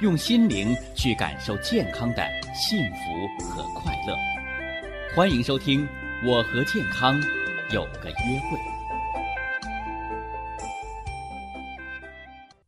[0.00, 4.16] 用心灵去感受健康的幸福和快乐。
[5.14, 5.86] 欢迎收听
[6.26, 7.14] 《我和健康
[7.72, 8.58] 有个约会》。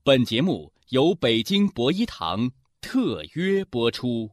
[0.04, 2.48] 本节目由北京博医堂
[2.80, 4.30] 特约播出。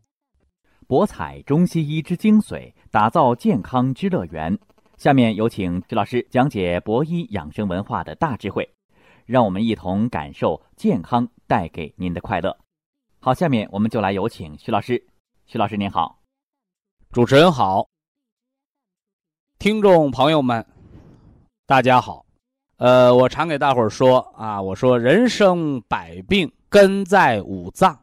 [0.86, 4.56] 博采中西医之精髓，打造健康之乐园。
[4.98, 8.70] 下面有请徐老师讲解博医养生文化的大智慧，
[9.26, 12.56] 让我们一同感受健康带给您的快乐。
[13.26, 15.02] 好，下面我们就来有请徐老师。
[15.46, 16.20] 徐老师您好，
[17.10, 17.88] 主持人好，
[19.58, 20.66] 听众朋友们，
[21.66, 22.26] 大家好。
[22.80, 27.98] 呃，我常给大伙儿说啊，我说人生百病根在五脏，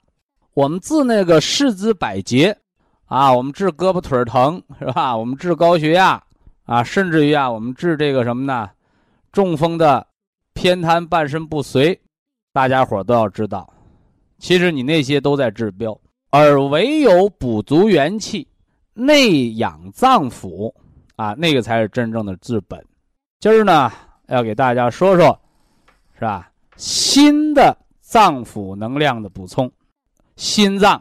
[0.55, 2.59] 我们治那个四肢百节
[3.05, 5.15] 啊，我们治胳膊腿疼是吧？
[5.15, 6.25] 我们治高血压
[6.65, 8.71] 啊，甚至于啊，我们治这个什么呢？
[9.33, 10.07] 中风的
[10.55, 12.01] 偏瘫、半身不遂，
[12.55, 13.71] 大家伙儿都要知道。
[14.41, 15.97] 其实你那些都在治标，
[16.31, 18.49] 而唯有补足元气、
[18.95, 20.73] 内养脏腑
[21.15, 22.83] 啊，那个才是真正的治本。
[23.39, 23.93] 今儿呢，
[24.29, 25.39] 要给大家说说，
[26.15, 26.51] 是吧？
[26.77, 29.71] 新的脏腑能量的补充，
[30.37, 31.01] 心脏、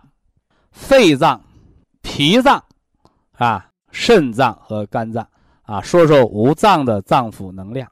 [0.72, 1.42] 肺脏、
[2.02, 2.62] 脾脏
[3.38, 5.26] 啊、肾脏和肝脏
[5.64, 7.90] 啊，说说五脏的脏腑能量。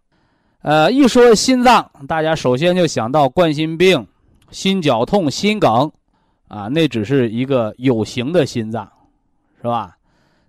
[0.61, 4.05] 呃，一说心脏，大家首先就想到冠心病。
[4.49, 5.91] 心绞痛、心梗，
[6.47, 8.89] 啊，那只是一个有形的心脏，
[9.61, 9.95] 是吧？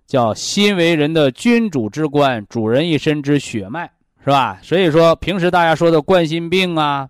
[0.07, 3.91] 叫心为人的君主之官，主人一身之血脉，
[4.23, 4.57] 是吧？
[4.63, 7.07] 所以说，平时大家说的冠心病啊、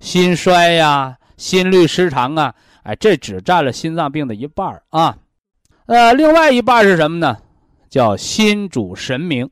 [0.00, 5.16] 心衰呀、心律失常啊，哎，这只占了心脏病的一半啊。
[5.86, 7.36] 呃，另外一半是什么呢？
[7.90, 9.48] 叫心主神明，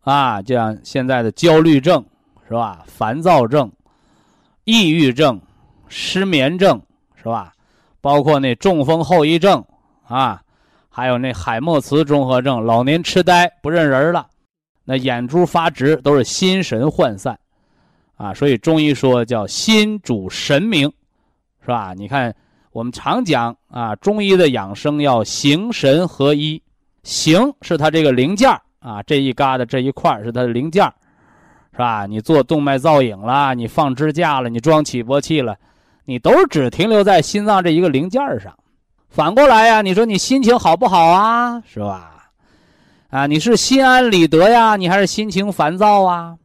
[0.00, 2.04] 啊，就像现在的焦虑症，
[2.48, 2.82] 是吧？
[2.86, 3.70] 烦躁症、
[4.64, 5.40] 抑郁症。
[5.88, 6.80] 失眠症
[7.16, 7.52] 是吧？
[8.00, 9.64] 包括那中风后遗症
[10.06, 10.42] 啊，
[10.90, 14.26] 还有那海默茨综合症、老年痴呆、不认人了，
[14.84, 17.38] 那眼珠发直都是心神涣散
[18.16, 18.34] 啊。
[18.34, 20.92] 所以中医说叫心主神明，
[21.62, 21.94] 是吧？
[21.96, 22.34] 你看
[22.72, 26.62] 我们常讲啊，中医的养生要形神合一，
[27.04, 30.84] 形是它这个零件啊，这一疙瘩这一块是它的零件
[31.72, 32.04] 是吧？
[32.04, 35.56] 你做动脉造影了，你放支架了，你装起搏器了。
[36.04, 38.54] 你都只停留在心脏这一个零件上，
[39.08, 41.62] 反过来呀，你说你心情好不好啊？
[41.66, 42.10] 是吧？
[43.10, 46.36] 啊，你是心安理得呀，你还是心情烦躁啊？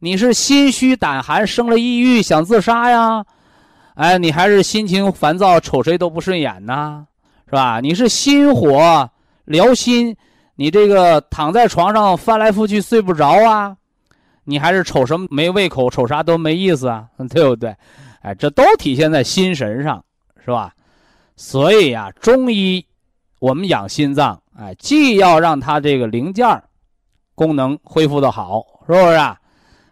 [0.00, 3.24] 你是心虚胆寒，生了抑郁想自杀呀？
[3.94, 7.04] 哎，你还是心情烦躁，瞅谁都不顺眼呐？
[7.46, 7.80] 是吧？
[7.80, 9.08] 你是心火
[9.46, 10.16] 燎心，
[10.56, 13.76] 你这个躺在床上翻来覆去睡不着啊？
[14.44, 17.04] 你还是瞅什么没胃口，瞅啥都没意思啊？
[17.30, 17.76] 对不对？
[18.22, 20.04] 哎，这都体现在心神上，
[20.44, 20.72] 是吧？
[21.36, 22.84] 所以呀，中医
[23.40, 26.46] 我们养心脏，哎，既要让它这个零件
[27.34, 29.36] 功能恢复的好，是不是啊？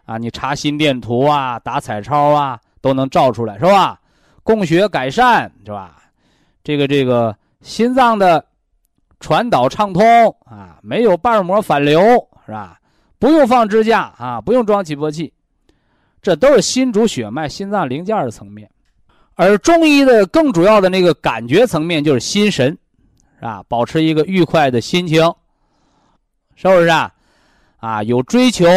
[0.05, 3.99] 啊，你查心电图啊，打彩超啊，都能照出来，是吧？
[4.43, 6.01] 供血改善，是吧？
[6.63, 8.43] 这个这个心脏的
[9.19, 10.03] 传导畅通
[10.45, 12.01] 啊，没有瓣膜反流，
[12.45, 12.79] 是吧？
[13.19, 15.33] 不用放支架啊，不用装起搏器。
[16.21, 18.69] 这都是心主血脉、心脏零件的层面，
[19.35, 22.77] 而中医的更主要的那个感觉层面就是心神，
[23.39, 23.63] 是吧？
[23.67, 25.23] 保持一个愉快的心情，
[26.55, 27.11] 是不是啊？
[27.77, 28.67] 啊，有追求，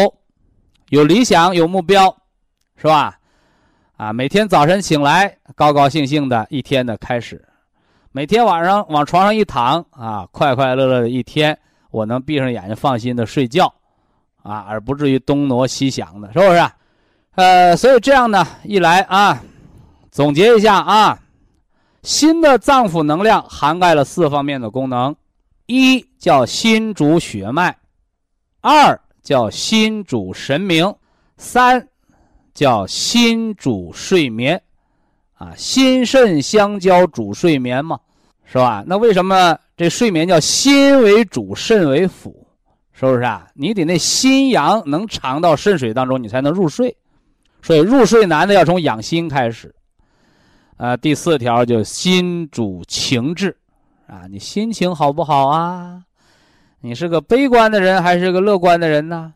[0.89, 2.15] 有理想，有目标，
[2.77, 3.19] 是吧？
[3.97, 7.37] 啊，每天早晨醒来，高高兴兴的一天的开始；
[8.11, 11.55] 每天晚上往床上一躺，啊，快快乐乐的一天，
[11.91, 13.71] 我能闭上眼睛放心的睡觉，
[14.41, 16.59] 啊，而不至于东挪西想的，是不是？
[17.35, 19.43] 呃，所以这样呢，一来啊，
[20.09, 21.19] 总结一下啊，
[22.01, 25.13] 心的脏腑能量涵盖了四方面的功能：
[25.65, 27.75] 一叫心主血脉，
[28.61, 30.95] 二叫心主神明，
[31.35, 31.85] 三
[32.53, 34.61] 叫心主睡眠，
[35.33, 37.99] 啊，心肾相交主睡眠嘛，
[38.45, 38.81] 是吧？
[38.87, 42.47] 那为什么这睡眠叫心为主，肾为辅？
[42.93, 43.45] 是不是啊？
[43.53, 46.95] 你得那心阳能藏到肾水当中，你才能入睡。
[47.65, 49.73] 所以入睡难的要从养心开始，
[50.77, 53.57] 啊，第四条就心主情志，
[54.05, 56.03] 啊，你心情好不好啊？
[56.81, 59.33] 你是个悲观的人还是个乐观的人呢？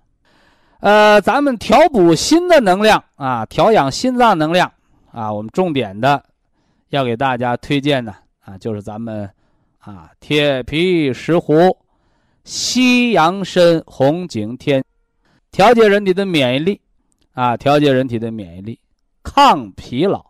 [0.81, 4.71] 呃，咱们调补心的能量啊，调养心脏能量
[5.11, 6.23] 啊，我们重点的
[6.89, 8.13] 要给大家推荐的
[8.45, 9.27] 啊，就是咱们
[9.79, 11.75] 啊铁皮石斛、
[12.43, 14.85] 西洋参、红景天，
[15.51, 16.79] 调节人体的免疫力
[17.39, 18.77] 啊，调节人体的免疫力，
[19.24, 20.25] 抗疲劳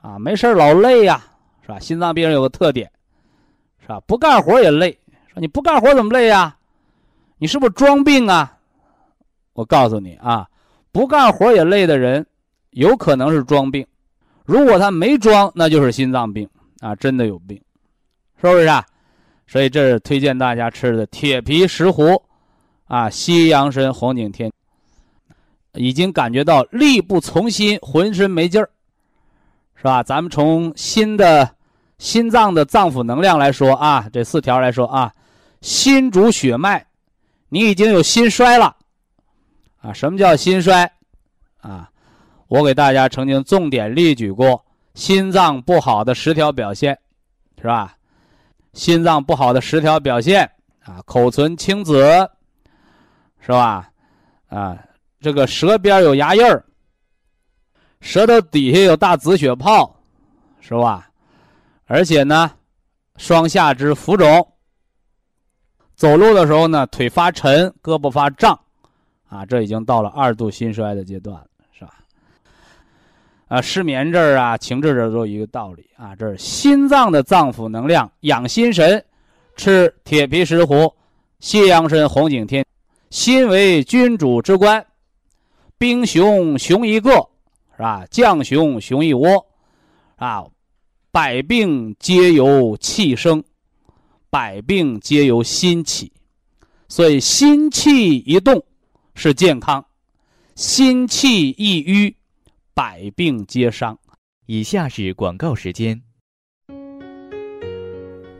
[0.00, 1.22] 啊，没事老累呀，
[1.60, 1.78] 是吧？
[1.78, 2.90] 心脏病人有个特点，
[3.82, 4.00] 是吧？
[4.06, 4.98] 不干活也累，
[5.30, 6.56] 说你不干活怎么累呀？
[7.36, 8.56] 你是不是装病啊？
[9.52, 10.48] 我告诉你啊，
[10.92, 12.26] 不干活也累的人，
[12.70, 13.86] 有可能是装病。
[14.46, 16.48] 如果他没装，那就是心脏病
[16.80, 17.60] 啊，真的有病，
[18.40, 18.82] 是不是啊？
[19.46, 22.18] 所以这是推荐大家吃的铁皮石斛，
[22.86, 24.50] 啊，西洋参、红景天。
[25.74, 28.68] 已经感觉到力不从心，浑身没劲儿，
[29.76, 30.02] 是吧？
[30.02, 31.48] 咱们从心的
[31.98, 35.12] 心脏的脏腑能量来说啊，这四条来说啊，
[35.60, 36.86] 心主血脉，
[37.48, 38.76] 你已经有心衰了。
[39.80, 40.90] 啊，什么叫心衰？
[41.60, 41.90] 啊，
[42.48, 46.98] 我给大家曾经重点列举过心脏不好的十条表现，
[47.60, 47.94] 是吧？
[48.72, 50.50] 心脏不好的十条表现
[50.84, 52.02] 啊，口唇青紫，
[53.40, 53.88] 是吧？
[54.48, 54.76] 啊，
[55.20, 56.64] 这个舌边有牙印儿，
[58.00, 59.94] 舌头底下有大紫血泡，
[60.60, 61.10] 是吧？
[61.86, 62.50] 而且呢，
[63.16, 64.46] 双下肢浮肿，
[65.96, 68.58] 走路的时候呢，腿发沉，胳膊发胀。
[69.28, 71.94] 啊，这已经到了二度心衰的阶段了，是吧？
[73.48, 76.14] 啊，失眠这儿啊，情志这儿都一个道理啊。
[76.14, 79.04] 这是心脏的脏腑能量养心神，
[79.56, 80.94] 吃铁皮石斛、
[81.40, 82.64] 西洋参、红景天。
[83.10, 84.84] 心为君主之官，
[85.78, 87.10] 兵熊熊一个，
[87.76, 88.04] 是吧？
[88.10, 89.46] 将熊熊一窝，
[90.16, 90.44] 啊，
[91.12, 93.44] 百病皆由气生，
[94.28, 96.12] 百病皆由心起，
[96.88, 98.64] 所以心气一动。
[99.14, 99.84] 是健康，
[100.54, 102.14] 心气一瘀，
[102.72, 103.98] 百病皆伤。
[104.46, 106.00] 以下是广告时间。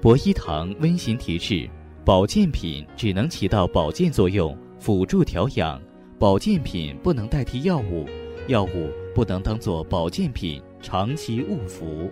[0.01, 1.69] 博一堂温馨提示：
[2.05, 5.81] 保健品只能起到保健作用，辅助调养；
[6.19, 8.05] 保健品不能代替药物，
[8.49, 12.11] 药物不能当做保健品长期误服。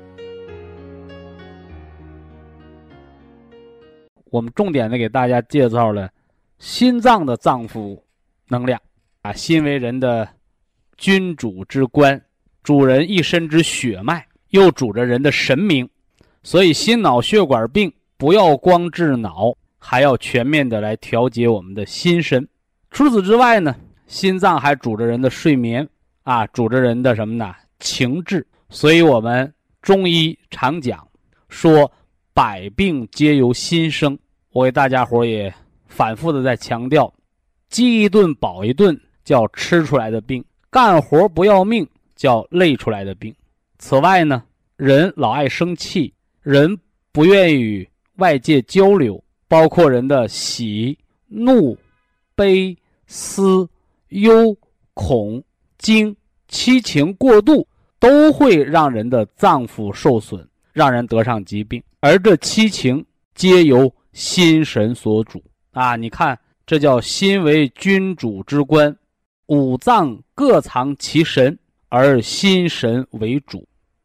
[4.30, 6.08] 我们重点的给大家介绍了
[6.60, 8.00] 心脏的脏腑。
[8.48, 8.80] 能量
[9.22, 10.28] 啊，心为人的
[10.96, 12.22] 君主之官，
[12.62, 15.88] 主人一身之血脉，又主着人的神明，
[16.44, 22.46] 所以心脑血管病不要光治脑，还要全面的来调节我们的心神。
[22.88, 23.74] 除此之外呢，
[24.06, 25.86] 心脏还主着人的睡眠
[26.22, 27.54] 啊，主着人的什么呢？
[27.78, 28.46] 情志。
[28.68, 31.06] 所以我们中医常讲
[31.48, 31.90] 说，
[32.34, 34.18] 百病皆由心生。
[34.50, 35.52] 我给大家伙也
[35.86, 37.12] 反复的在强调。
[37.68, 43.34] 饥一顿饱一顿叫吃出来的病，干活不要命叫累出来的病。
[43.78, 44.42] 此外呢，
[44.76, 46.78] 人老爱生气，人
[47.12, 51.76] 不愿意与外界交流，包括人的喜、怒、
[52.34, 52.76] 悲、
[53.06, 53.68] 思、
[54.08, 54.56] 忧、
[54.94, 55.42] 恐、
[55.78, 56.14] 惊，
[56.48, 57.66] 七情过度
[57.98, 61.82] 都会让人的脏腑受损，让人得上疾病。
[62.00, 65.96] 而这七情皆由心神所主啊！
[65.96, 66.38] 你看。
[66.68, 68.96] 这叫心为君主之官，
[69.46, 71.56] 五脏各藏其神，
[71.88, 73.64] 而心神为主。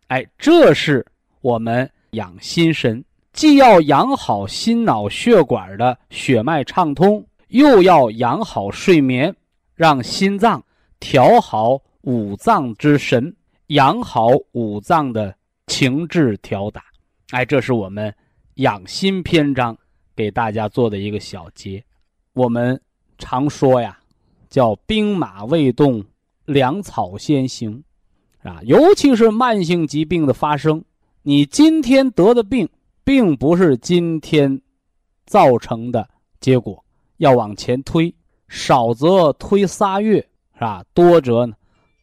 [0.09, 1.03] 哎，这是
[1.41, 3.03] 我们养心神，
[3.33, 9.35] 既要养好心脑血管的血脉畅通，又要养好睡眠，
[9.81, 10.63] 让心脏
[10.99, 13.35] 调好五脏之神，
[13.69, 15.35] 养好五脏的
[15.65, 16.83] 情志调达。
[17.31, 18.13] 哎，这是我们
[18.57, 19.75] 养心篇章
[20.15, 21.83] 给大家做的一个小结。
[22.33, 22.79] 我们
[23.17, 23.97] 常说呀，
[24.51, 26.05] 叫兵马未动，
[26.45, 27.83] 粮草先行，
[28.43, 30.85] 啊，尤其是慢性疾病的发生，
[31.23, 32.69] 你今天得的病，
[33.03, 34.61] 并不是今天
[35.25, 36.07] 造成的
[36.39, 36.85] 结果，
[37.17, 38.13] 要往前推，
[38.51, 40.17] 少则推仨月，
[40.55, 40.83] 是吧？
[40.93, 41.53] 多则呢，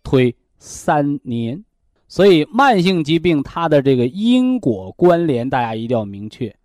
[0.03, 1.63] 推三年。
[2.09, 6.57] 所以，慢性疾病它的这个因果关联，大家一定要明确，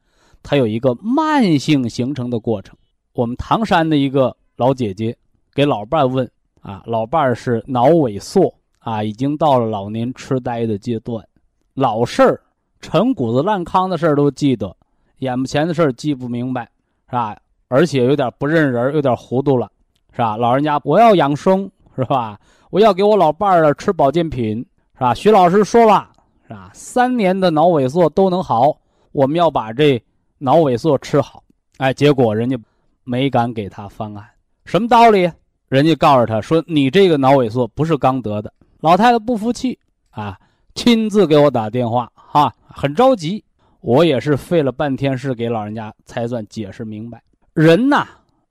[0.41, 2.77] 它有一个慢性形成的过程。
[3.11, 5.17] 我们唐山的一个老姐姐
[5.53, 11.27] 给老伴问啊，老伴是脑萎缩啊，已经到了老年痴呆的阶段，
[11.73, 12.41] 老事儿、
[12.79, 14.73] 陈谷子烂糠的事儿都记得，
[15.17, 16.71] 眼不前的事儿记不明白，
[17.07, 17.37] 是吧？
[17.73, 19.67] 而且有点不认人，有点糊涂了，
[20.11, 20.37] 是吧？
[20.37, 22.39] 老人家，我要养生，是吧？
[22.69, 24.63] 我要给我老伴儿吃保健品，
[24.93, 25.11] 是吧？
[25.11, 26.07] 徐老师说了，
[26.47, 26.69] 是吧？
[26.71, 28.77] 三年的脑萎缩都能好，
[29.11, 29.99] 我们要把这
[30.37, 31.43] 脑萎缩吃好。
[31.77, 32.55] 哎，结果人家
[33.03, 34.23] 没敢给他方案，
[34.65, 35.27] 什么道理？
[35.67, 39.79] 人家告诉他说：“你这个脑萎缩不是刚得的。”老太太不服气
[40.11, 40.37] 啊，
[40.75, 43.43] 亲自给我打电话哈，很着急。
[43.81, 47.19] 我也是费了半天事给老人家才算解释明白。
[47.53, 48.07] 人呐，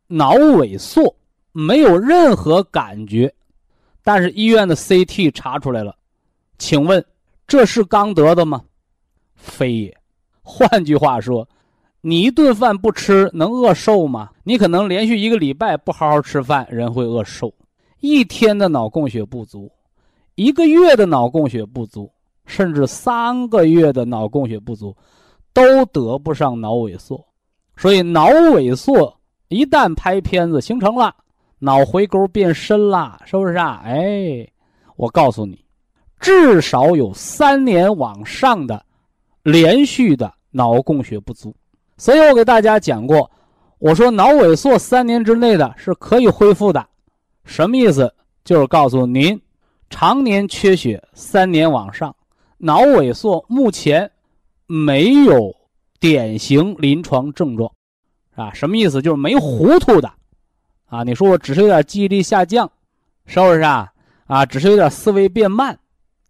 [0.07, 1.15] 脑萎缩
[1.51, 3.33] 没有任何感觉，
[4.05, 5.97] 但是医院的 CT 查出来了，
[6.59, 7.05] 请问
[7.47, 8.63] 这是刚得的吗？
[9.35, 9.99] 非也。
[10.41, 11.49] 换句话说，
[12.01, 14.31] 你一顿饭不吃能饿瘦吗？
[14.45, 17.53] 你可能连续一个礼拜不好好吃饭，人会饿瘦。
[18.01, 19.71] 一天的脑供血不足，
[20.37, 22.11] 一个月的脑供血不足，
[22.47, 24.97] 甚至三个月的脑供血不足。
[25.53, 27.23] 都得不上脑萎缩，
[27.77, 31.15] 所以脑萎缩一旦拍片子形成了，
[31.59, 33.83] 脑回沟变深了，是不是啊？
[33.85, 34.47] 哎，
[34.97, 35.65] 我告诉你，
[36.21, 38.85] 至少有三年往上的
[39.43, 41.55] 连续的脑供血不足。
[41.97, 43.31] 所以我给大家讲过，
[43.79, 46.87] 我说脑萎缩三年之内的是可以恢复的，
[47.45, 48.13] 什么意思？
[48.45, 49.41] 就是告诉您，
[49.91, 52.15] 常年缺血三年往上，
[52.59, 54.11] 脑萎缩目前。
[54.69, 55.55] 没有
[56.03, 57.71] 典型临床症状，
[58.35, 59.01] 啊，什么意思？
[59.01, 60.13] 就是没糊涂的，
[60.87, 62.69] 啊，你说我只是有点记忆力下降，
[63.25, 63.93] 是不是啊？
[64.27, 65.79] 啊，只是有点思维变慢，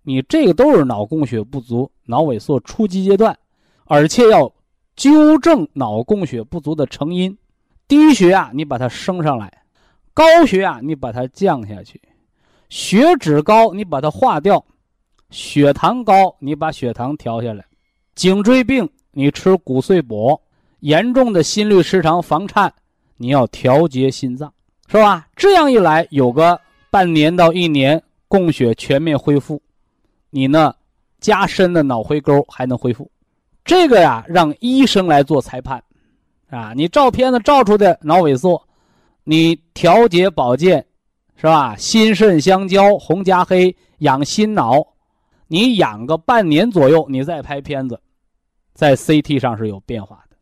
[0.02, 3.35] 你这个都是脑供血不足、脑萎缩初级阶段，
[3.87, 4.52] 而且要
[4.95, 7.35] 纠正脑供血不足的成因。
[7.88, 9.64] 低血压你把它升上来，
[10.12, 11.99] 高血压你把它降下去，
[12.69, 14.62] 血脂高你把它化掉，
[15.31, 17.64] 血糖高你把血糖调下来。
[18.14, 20.40] 颈椎病，你吃骨碎补；
[20.81, 22.73] 严重的心律失常、房颤，
[23.16, 24.52] 你要调节心脏，
[24.88, 25.26] 是吧？
[25.37, 29.61] 这样一来，有个半年到一年，供血全面恢复，
[30.31, 30.75] 你呢，
[31.21, 33.11] 加深的脑回沟还能恢复。
[33.64, 35.83] 这个呀，让医生来做裁判，
[36.50, 38.61] 啊，你照片子照出的脑萎缩，
[39.25, 40.85] 你调节保健，
[41.37, 41.76] 是吧？
[41.76, 44.85] 心肾相交，红加黑养心脑。
[45.47, 48.00] 你养个半年左右，你再拍片子，
[48.75, 50.37] 在 CT 上是有变化的。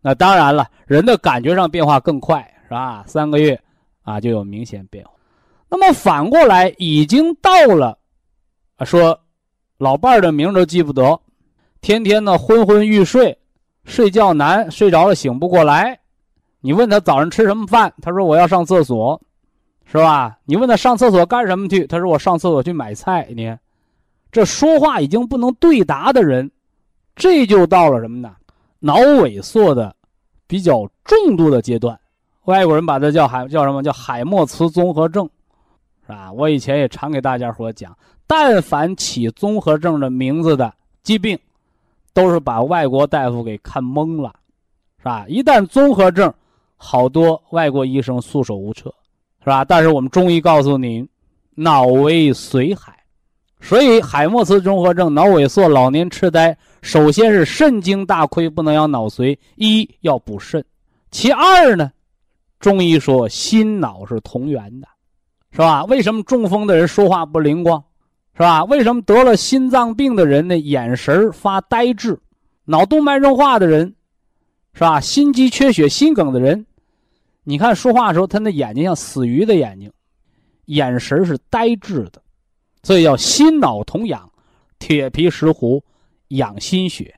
[0.00, 3.04] 那当然了，人的感觉上变化更快，是吧？
[3.06, 3.60] 三个月
[4.02, 5.12] 啊就有明显变化。
[5.68, 7.96] 那么反过来，已经到了，
[8.84, 9.18] 说
[9.78, 11.20] 老伴儿的名都记不得，
[11.80, 13.36] 天天呢昏昏欲睡，
[13.84, 15.98] 睡觉难，睡着了醒不过来。
[16.60, 19.20] 你问他早上吃什么饭，他说我要上厕所，
[19.84, 20.38] 是吧？
[20.44, 23.26] 你问他上厕所干什么去，他说我上厕所去买菜。
[23.34, 23.56] 你。
[24.30, 26.50] 这说话已经不能对答的人，
[27.14, 28.34] 这就到了什么呢？
[28.80, 29.94] 脑萎缩的
[30.46, 31.98] 比较重度的阶段，
[32.44, 35.28] 外国人把它叫海叫什么叫海默茨综合症，
[36.06, 36.32] 是吧？
[36.32, 41.38] 我以前也常给大家伙讲，但凡起综合症的名字的疾病，
[42.12, 44.34] 都是把外国大夫给看懵了，
[44.98, 45.24] 是吧？
[45.28, 46.32] 一旦综合症，
[46.76, 48.92] 好多外国医生束手无策，
[49.40, 49.64] 是吧？
[49.64, 51.08] 但是我们中医告诉您，
[51.54, 52.98] 脑为髓海。
[53.64, 60.62] 所以，海默茨综合症、脑萎缩、老年痴呆，首先是肾精大亏，不能养脑髓，一要补肾。
[61.12, 61.90] 其二呢，
[62.58, 64.88] 中医说心脑是同源的，
[65.52, 65.84] 是吧？
[65.84, 67.82] 为什么中风的人说话不灵光，
[68.34, 68.64] 是吧？
[68.64, 72.18] 为什么得了心脏病的人呢眼神发呆滞，
[72.64, 73.94] 脑动脉硬化的人，
[74.74, 75.00] 是吧？
[75.00, 76.66] 心肌缺血、心梗的人，
[77.44, 79.90] 你看说话的时候，他那眼睛像死鱼的眼睛，
[80.64, 82.21] 眼神是呆滞的。
[82.82, 84.30] 所以要心脑同养，
[84.78, 85.82] 铁皮石斛
[86.28, 87.14] 养心血，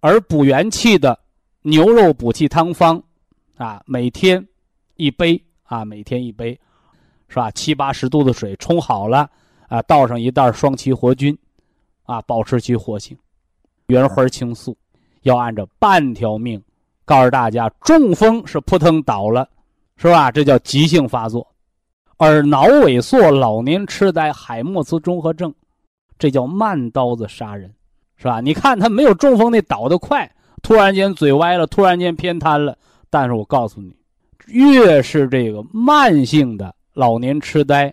[0.00, 1.18] 而补元气的
[1.62, 3.02] 牛肉补气汤方，
[3.56, 4.46] 啊，每天
[4.96, 6.58] 一杯啊，每天一杯，
[7.28, 7.50] 是吧？
[7.50, 9.28] 七八十度的水冲好了
[9.68, 11.36] 啊，倒上一袋双歧活菌，
[12.04, 13.16] 啊，保持其活性。
[13.86, 14.76] 原花青素
[15.22, 16.62] 要按照半条命，
[17.04, 19.48] 告诉大家，中风是扑腾倒了，
[19.96, 20.30] 是吧？
[20.30, 21.46] 这叫急性发作。
[22.22, 25.54] 而脑萎缩、老年痴呆、海默茨综合症，
[26.18, 27.72] 这叫慢刀子杀人，
[28.18, 28.42] 是吧？
[28.42, 32.76] 你看他没有中风那倒得快，突然间嘴歪了，突然间偏瘫了。
[33.08, 33.96] 但是我告诉你，
[34.48, 37.90] 越是这个慢性的老年痴呆、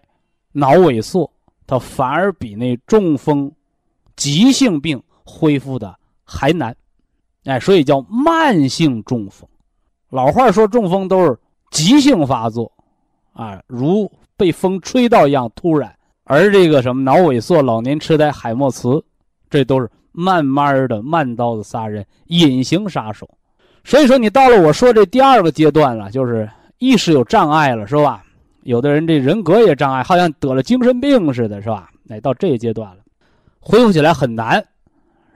[0.52, 1.32] 脑萎缩，
[1.66, 3.50] 它反而比那中风、
[4.18, 6.76] 急性病恢复的还难。
[7.46, 9.48] 哎，所以叫慢性中风。
[10.10, 11.40] 老话说，中风都是
[11.72, 12.70] 急性发作。
[13.38, 19.04] 啊，如被风吹到一样突然，而这个什么脑萎缩、老年痴呆、海默茨，
[19.48, 23.30] 这都是慢慢的慢刀子杀人，隐形杀手。
[23.84, 28.24] 所以说，你到了我说这第二个阶段了，就是意识有障碍了，是吧？
[28.64, 31.92] 有的人这人格也障碍，好像得了精神病似的，是吧？
[32.10, 33.04] 哎，到这个阶段了，
[33.60, 34.56] 恢复起来很难，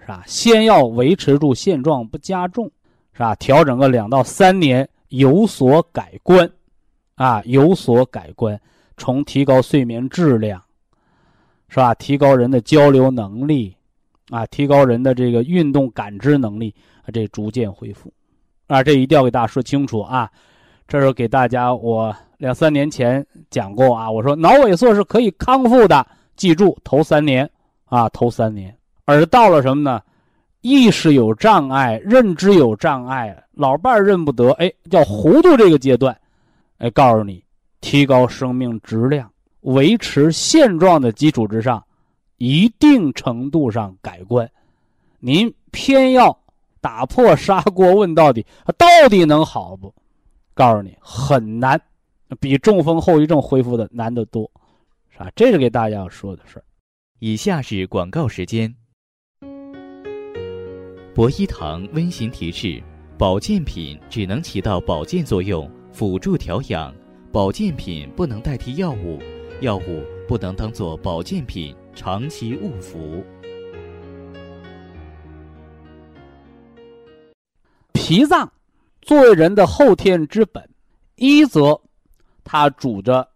[0.01, 0.23] 是吧？
[0.25, 2.65] 先要维持住现状不加重，
[3.13, 3.35] 是吧？
[3.35, 6.49] 调整个两到三年有所改观，
[7.21, 8.59] 啊，有所改观，
[8.97, 10.59] 从提高睡眠质量，
[11.69, 11.93] 是吧？
[11.93, 13.75] 提高人的交流能力，
[14.31, 16.73] 啊，提高人的这个运动感知能力，
[17.03, 18.11] 啊，这逐渐恢复，
[18.65, 20.27] 啊，这一定要给大家说清楚啊。
[20.87, 26.03] 这是给大家我两三年前讲过啊，我说脑萎缩是可以康复的，
[26.35, 27.47] 记住头三年
[27.85, 28.75] 啊，头三年。
[29.05, 30.01] 而到了什么呢？
[30.61, 36.15] 意识有障碍，认知有障碍，老伴儿认不得，哎，叫糊涂这个阶段，
[36.81, 37.43] 哎，告诉你，
[37.79, 41.83] 提高生命质量，维持现状的基础之上，
[42.37, 44.49] 一定程度上改观。
[45.19, 46.35] 您偏要
[46.81, 48.43] 打破砂锅问到底，
[48.79, 49.93] 到底能好不？
[50.55, 51.79] 告诉你很难，
[52.39, 54.49] 比中风后遗症恢复的难得多，
[55.11, 55.29] 是吧？
[55.35, 56.63] 这是给大家要说的事儿。
[57.19, 58.73] 以下是广告时间。
[61.13, 62.81] 博一堂温馨提示：
[63.19, 66.93] 保健品只能起到保健作用，辅助调养；
[67.31, 69.19] 保健品不能代替药物，
[69.61, 73.23] 药物不能当做保健品长期误服。
[77.93, 78.51] 脾脏
[79.01, 80.67] 作为人的后天之本，
[81.15, 81.79] 一则
[82.43, 83.27] 它主着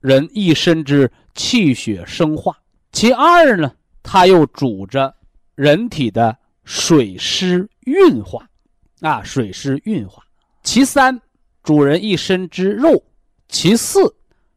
[0.00, 2.52] 人一身之气血生化；
[2.92, 3.72] 其二呢，
[4.02, 5.14] 它又主着
[5.54, 6.38] 人体的。
[6.64, 8.48] 水湿运化，
[9.00, 10.22] 啊，水湿运化。
[10.62, 11.20] 其三，
[11.62, 13.02] 主人一身之肉；
[13.48, 14.00] 其四，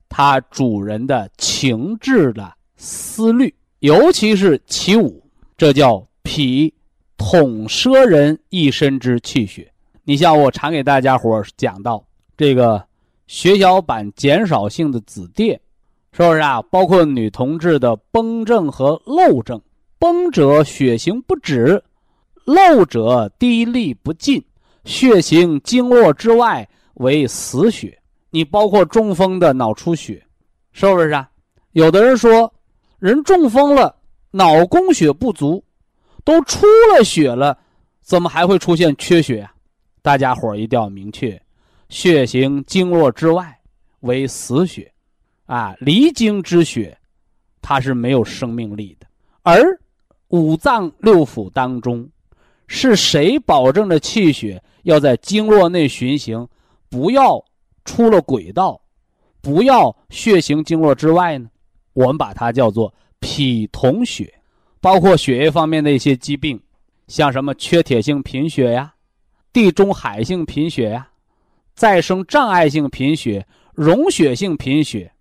[0.09, 5.23] 它主人的情志的思虑，尤其是其五，
[5.55, 6.73] 这叫脾
[7.17, 9.71] 统摄人一身之气血。
[10.03, 12.05] 你像我常给大家伙讲到
[12.37, 12.83] 这个
[13.27, 15.59] 血小板减少性的紫癜，
[16.11, 16.61] 是不是啊？
[16.63, 19.61] 包括女同志的崩症和漏症，
[19.99, 21.83] 崩者血行不止。
[22.45, 24.43] 漏者滴沥不尽，
[24.83, 27.97] 血行经络之外为死血。
[28.29, 30.21] 你包括中风的脑出血，
[30.71, 31.29] 是不是啊？
[31.71, 32.53] 有的人说，
[32.99, 33.95] 人中风了，
[34.31, 35.63] 脑供血不足，
[36.23, 37.57] 都出了血了，
[38.01, 39.53] 怎么还会出现缺血啊？
[40.01, 41.41] 大家伙一定要明确，
[41.89, 43.57] 血行经络之外
[44.01, 44.91] 为死血，
[45.45, 46.97] 啊，离经之血，
[47.61, 49.07] 它是没有生命力的。
[49.43, 49.63] 而
[50.27, 52.09] 五脏六腑当中。
[52.67, 56.47] 是谁保证着气血要在经络内循行，
[56.95, 57.43] 不要
[57.83, 58.79] 出了轨道，
[59.41, 61.49] 不要血行经络之外呢？
[61.91, 64.33] 我们把它叫做脾统血，
[64.79, 66.57] 包括血液方面的一些疾病，
[67.09, 68.93] 像什么缺铁性贫血呀、
[69.51, 71.09] 地中海性贫血呀、
[71.73, 75.11] 再生障碍性贫血、溶血性贫血，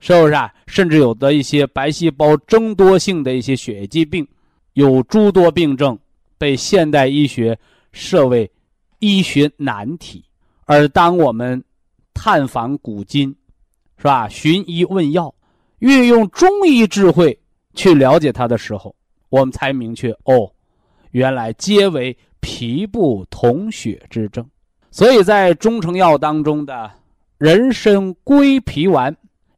[0.00, 0.52] 是不是啊？
[0.66, 4.26] 甚至有的一些白细胞增多性的一些血液疾病，
[4.72, 5.96] 有诸多病症。
[6.36, 7.56] 被现代医学
[7.92, 8.50] 设为
[8.98, 10.24] 医学难题，
[10.66, 11.62] 而当我们
[12.12, 13.34] 探访古今，
[13.98, 14.28] 是吧？
[14.28, 15.34] 寻医问药，
[15.78, 17.38] 运用中医智慧
[17.74, 18.94] 去了解它的时候，
[19.28, 20.50] 我们才明确哦，
[21.10, 24.46] 原来皆为脾不统血之症。
[24.90, 26.90] 所以在中成药当中的
[27.36, 29.14] 人参归脾丸，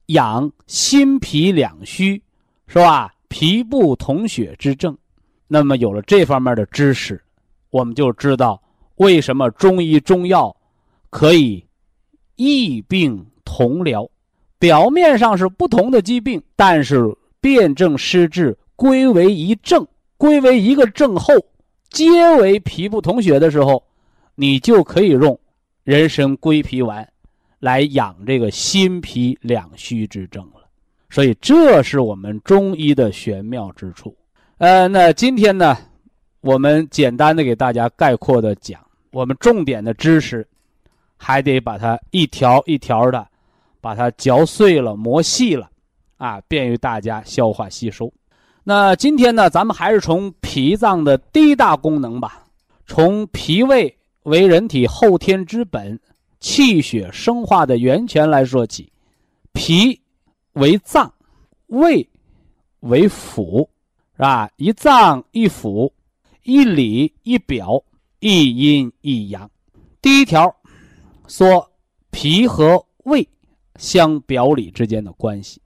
[0.06, 2.20] 养心脾两虚，
[2.66, 3.12] 是吧？
[3.28, 4.96] 脾不统血之症。
[5.46, 7.22] 那么有了这方面的知识，
[7.70, 8.60] 我们就知道
[8.96, 10.56] 为什么中医中药
[11.10, 11.64] 可以
[12.36, 14.08] 异病同疗。
[14.58, 21.34] 表面上是不同的疾病，但是辨证施治，归为一症，归为一个症候，
[21.90, 23.82] 皆为脾不统血的时候，
[24.34, 25.38] 你就可以用
[25.84, 27.06] 人参归脾丸
[27.58, 30.66] 来养这个心脾两虚之症了。
[31.10, 34.16] 所以，这是我们中医的玄妙之处。
[34.58, 35.76] 呃，那今天呢，
[36.40, 38.80] 我们简单的给大家概括的讲，
[39.12, 40.46] 我们重点的知识，
[41.16, 43.26] 还得把它一条一条的，
[43.80, 45.70] 把它嚼碎了、磨细了，
[46.16, 48.12] 啊，便于大家消化吸收。
[48.64, 52.44] 那今天呢，咱们还是从脾脏的第一大功能吧，
[52.86, 55.98] 从脾胃为人体后天之本、
[56.40, 58.92] 气血生化的源泉来说起。
[59.52, 60.00] 脾
[60.52, 61.12] 为脏，
[61.66, 62.08] 胃
[62.80, 63.68] 为腑。
[64.18, 64.50] 是吧？
[64.56, 65.92] 一脏一腑，
[66.42, 67.84] 一里一表，
[68.18, 69.50] 一阴一阳。
[70.00, 70.56] 第一条
[71.28, 71.70] 说
[72.10, 73.26] 脾和胃
[73.76, 75.60] 相表里之间的关系。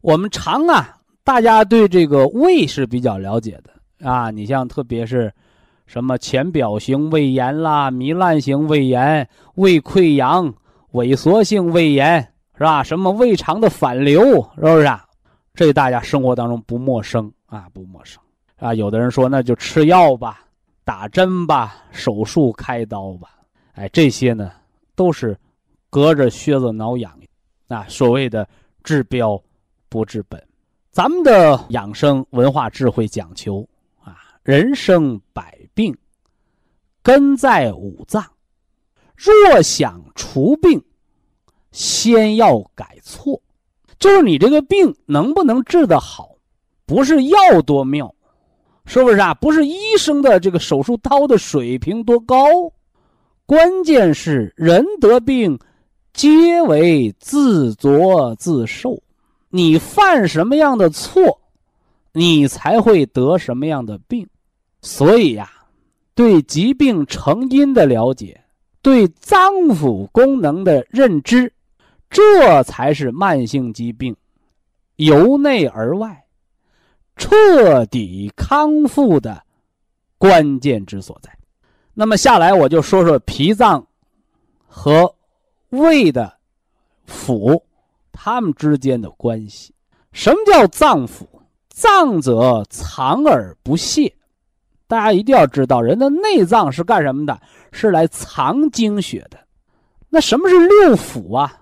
[0.00, 4.30] 我们常啊，大家对这个胃是比较了解的啊。
[4.30, 5.32] 你像特别是
[5.86, 10.52] 什么浅表型胃炎啦、糜烂型胃炎、胃溃疡、
[10.92, 12.20] 萎缩性胃炎，
[12.56, 12.82] 是吧？
[12.82, 14.22] 什么胃肠的反流，
[14.56, 15.04] 是不是啊？
[15.54, 17.32] 这大家生活当中不陌生。
[17.46, 18.20] 啊，不陌生。
[18.56, 20.40] 啊，有的人说那就吃药吧，
[20.84, 23.30] 打针吧，手术开刀吧，
[23.74, 24.50] 哎，这些呢
[24.96, 25.38] 都是
[25.88, 27.16] 隔着靴子挠痒，
[27.68, 28.48] 啊，所谓的
[28.82, 29.40] 治标
[29.88, 30.42] 不治本。
[30.90, 33.68] 咱们的养生文化智慧讲求
[34.02, 35.96] 啊，人生百病
[37.02, 38.24] 根在五脏，
[39.14, 40.82] 若想除病，
[41.70, 43.40] 先要改错，
[43.98, 46.30] 就是你这个病能不能治得好，
[46.84, 48.12] 不是药多妙。
[48.88, 49.34] 是不是啊？
[49.34, 52.38] 不是医生的这个手术刀的水平多高，
[53.46, 55.56] 关键是人得病，
[56.12, 59.00] 皆为自作自受。
[59.50, 61.40] 你犯什么样的错，
[62.12, 64.28] 你才会得什么样的病。
[64.82, 65.48] 所以呀，
[66.14, 68.40] 对疾病成因的了解，
[68.82, 71.52] 对脏腑功能的认知，
[72.10, 74.16] 这才是慢性疾病
[74.96, 76.24] 由内而外。
[77.14, 79.40] 彻底康复的
[80.18, 81.35] 关键之所在。
[81.98, 83.86] 那么下来我就说说脾脏
[84.66, 85.14] 和
[85.70, 86.30] 胃的
[87.08, 87.62] 腑，
[88.12, 89.72] 它们之间的关系。
[90.12, 91.26] 什么叫脏腑？
[91.70, 94.14] 脏则藏而不泄。
[94.86, 97.40] 大家一定要知道，人的内脏是干什么的？
[97.72, 99.38] 是来藏精血的。
[100.10, 101.58] 那什么是六腑啊？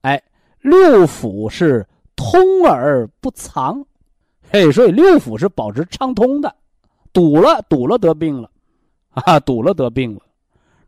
[0.00, 0.20] 哎，
[0.60, 3.86] 六腑是通而不藏。
[4.50, 6.52] 嘿，所以六腑是保持畅通的，
[7.12, 8.50] 堵了堵了得病了，
[9.12, 10.20] 啊，堵了得病了，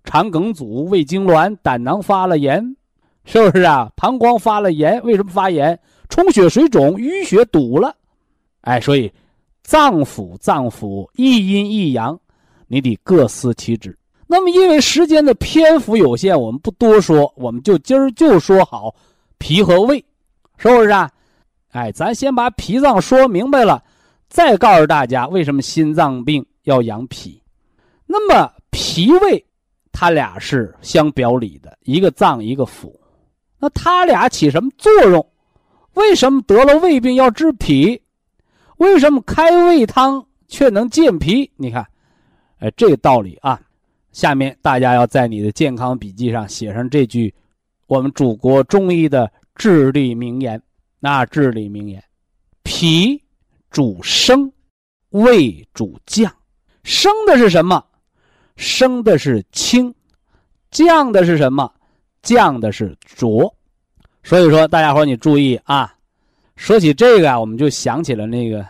[0.04, 2.76] 肠梗阻、胃痉挛、胆囊发了炎，
[3.24, 3.90] 是不是啊？
[3.96, 5.78] 膀胱发了炎，为什么发炎？
[6.08, 7.94] 充血水肿、淤血堵了，
[8.62, 9.12] 哎，所以
[9.62, 12.18] 脏腑脏腑一阴一阳，
[12.66, 13.96] 你得各司其职。
[14.26, 18.94] 那么因为时间的篇幅有限，我们不多说，我们就今儿就说好
[19.38, 20.02] 脾和胃，
[20.56, 21.10] 是不是啊？
[21.72, 23.82] 哎，咱先把脾脏说明白了，
[24.28, 27.42] 再告诉大家为什么心脏病要养脾。
[28.06, 29.44] 那么脾胃，
[29.92, 32.92] 它俩是相表里的，一个脏一个腑。
[33.58, 35.26] 那它俩起什么作用？
[35.94, 38.00] 为什么得了胃病要治脾？
[38.78, 41.50] 为什么开胃汤却能健脾？
[41.56, 41.86] 你看，
[42.58, 43.60] 哎，这道理啊。
[44.10, 47.34] 下面大家要在你的健康笔记上写上这句
[47.86, 50.60] 我们祖国中医的至理名言。
[51.00, 52.02] 那至理名言：
[52.62, 53.22] 脾
[53.70, 54.52] 主升，
[55.10, 56.32] 胃主降。
[56.82, 57.84] 升的是什么？
[58.56, 59.94] 升的是清，
[60.70, 61.70] 降的是什么？
[62.22, 63.52] 降的是浊。
[64.22, 65.94] 所以说，大家伙你注意啊！
[66.56, 68.66] 说起这个啊，我们就想起了那个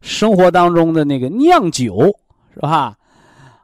[0.00, 2.14] 生活当中的那个酿酒，
[2.54, 2.96] 是吧？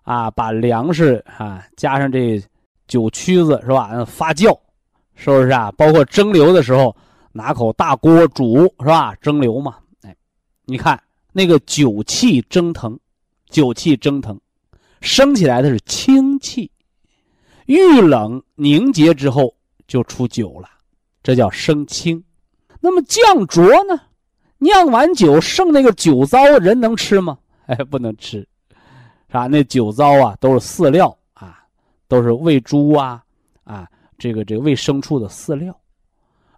[0.03, 2.43] 啊，把粮食啊加上这
[2.89, 4.05] 酒曲子，是吧？
[4.05, 4.59] 发酵，
[5.15, 5.71] 是不是啊？
[5.77, 6.95] 包括蒸馏的时候。
[7.35, 9.15] 拿口大锅煮是吧？
[9.15, 10.15] 蒸馏嘛，哎，
[10.67, 12.95] 你看那个酒气蒸腾，
[13.49, 14.39] 酒气蒸腾，
[15.03, 16.71] 升起来的是清气，
[17.67, 19.55] 遇冷凝结之后
[19.87, 20.69] 就出酒了，
[21.23, 22.23] 这叫升清。
[22.81, 24.01] 那么降浊呢？
[24.59, 27.37] 酿完酒剩那个酒糟，人能吃吗？
[27.67, 28.39] 哎，不能吃，
[29.29, 29.49] 是吧？
[29.49, 31.65] 那酒糟啊，都是饲料啊，
[32.07, 33.23] 都是喂猪啊
[33.65, 33.89] 啊，
[34.19, 35.77] 这个这个喂牲畜的饲料。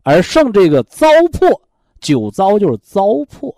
[0.03, 1.59] 而剩这个糟粕，
[2.01, 3.55] 酒糟就是糟粕，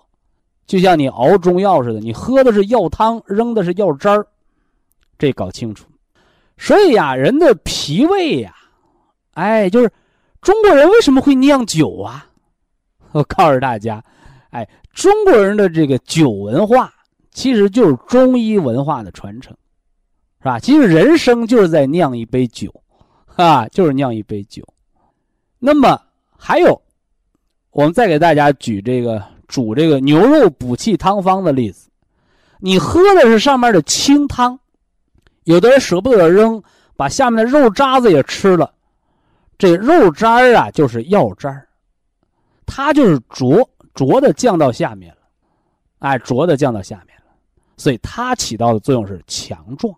[0.64, 4.27] 就像你熬中药似的，你喝的是药汤，扔的是药渣儿，
[5.18, 5.87] 这搞清楚。
[6.57, 8.55] 所以呀，人的脾胃呀，
[9.33, 9.90] 哎，就是
[10.40, 12.26] 中国人为什么会酿酒啊？
[13.12, 14.02] 我告诉大家，
[14.50, 16.92] 哎，中国人的这个酒文化
[17.31, 19.57] 其实就是中医文化的传承，
[20.40, 20.59] 是吧？
[20.59, 22.72] 其实人生就是在酿一杯酒，
[23.37, 24.62] 啊，就是酿一杯酒。
[25.59, 26.00] 那么。
[26.38, 26.81] 还有，
[27.70, 31.88] 我们再给大家举这个煮这个牛肉补气汤方的例子。
[32.61, 34.57] 你喝的是上面的清汤，
[35.47, 36.63] 有的人舍不得扔，
[36.95, 38.73] 把下面的肉渣子也吃了。
[39.59, 41.67] 这肉渣儿啊，就是药渣儿，
[42.67, 45.23] 它就是浊浊的降到下面了，
[46.01, 47.35] 哎，浊的降到下面了，
[47.77, 49.95] 所以它起到的作用是强壮。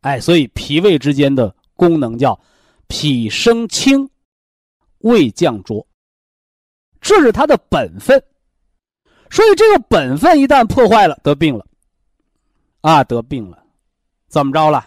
[0.00, 2.38] 哎，所以脾胃之间的功能叫
[2.88, 4.10] 脾生清。
[5.02, 5.86] 胃降浊，
[7.00, 8.20] 这是他的本分，
[9.30, 11.64] 所以这个本分一旦破坏了，得病了，
[12.80, 13.62] 啊，得病了，
[14.28, 14.86] 怎么着了？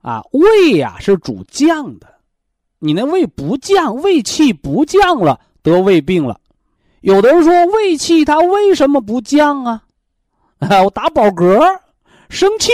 [0.00, 2.06] 啊，胃呀是主降的，
[2.78, 6.40] 你那胃不降，胃气不降了，得胃病了。
[7.02, 9.82] 有的人说胃气它为什么不降啊？
[10.58, 11.78] 啊， 我打饱嗝，
[12.28, 12.70] 生气，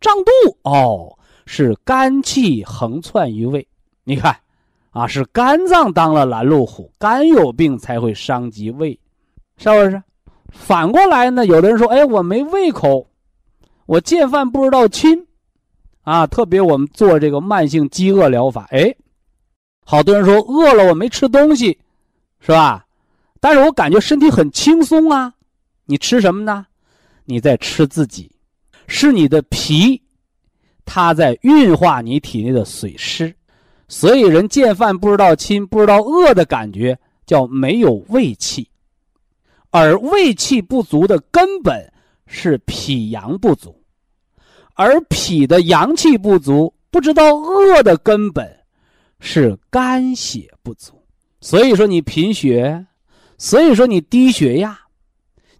[0.00, 0.30] 胀肚，
[0.62, 3.66] 哦，是肝气横窜于胃，
[4.04, 4.36] 你看。
[4.90, 8.98] 啊，是肝脏当了拦路虎，肝有病才会伤及胃，
[9.58, 10.02] 是不是？
[10.50, 13.06] 反过来呢，有的人说：“哎，我没胃口，
[13.86, 15.26] 我见饭不知道亲。”
[16.02, 18.94] 啊，特别我们做这个慢性饥饿疗法，哎，
[19.84, 21.76] 好多人说饿了我没吃东西，
[22.38, 22.86] 是吧？
[23.40, 25.34] 但是我感觉身体很轻松啊。
[25.84, 26.66] 你吃什么呢？
[27.24, 28.30] 你在吃自己，
[28.86, 30.00] 是你的脾，
[30.84, 33.34] 它在运化你体内的水湿。
[33.88, 36.96] 所以人见饭不知道亲，不知道饿的感觉
[37.26, 38.68] 叫没有胃气。
[39.70, 41.92] 而胃气不足的根本
[42.26, 43.80] 是脾阳不足，
[44.74, 48.50] 而脾的阳气不足，不知道饿的根本
[49.20, 50.92] 是肝血不足。
[51.40, 52.86] 所以说你贫血，
[53.38, 54.78] 所以说你低血压。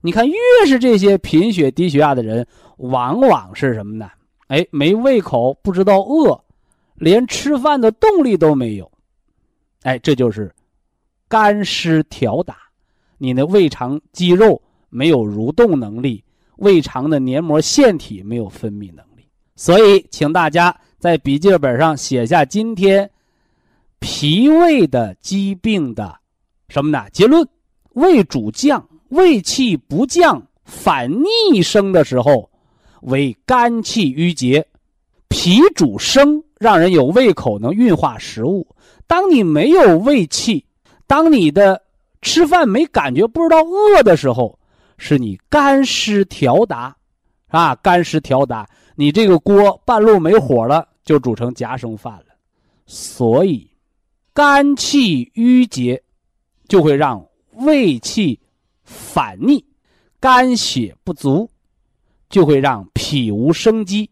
[0.01, 4.09] 你看，越是这些贫血、低血压的人，往往是什么呢？
[4.49, 6.45] 哎，没胃口，不知道饿，
[6.95, 8.91] 连吃饭的动力都没有。
[9.83, 10.55] 哎，这就是
[11.29, 12.57] 肝湿调打。
[13.19, 16.23] 你的胃肠肌肉没有蠕动能力，
[16.57, 23.11] 胃肠的黏膜腺体没有分泌能力，所以请大家在笔记本上写下今天
[23.99, 26.17] 脾胃的疾病的
[26.69, 27.05] 什么呢？
[27.13, 27.47] 结论：
[27.95, 32.51] 胃主降，胃气不降反逆生的时候，
[33.03, 34.61] 为肝气郁结；
[35.29, 38.67] 脾主升，让人有胃口能运化食物。
[39.07, 40.65] 当你没有胃气，
[41.07, 41.81] 当你的
[42.21, 44.56] 吃饭没感觉，不知道饿的时候，
[44.99, 46.97] 是你干湿调达，
[47.49, 52.27] 啊，干湿调达，你这个锅半路没火了，就煮成夹生饭了。
[52.87, 53.71] 所以，
[54.33, 56.03] 肝气郁结，
[56.69, 58.39] 就会让胃气
[58.85, 59.65] 反逆，
[60.21, 61.51] 肝血不足，
[62.29, 64.11] 就会让脾无生机。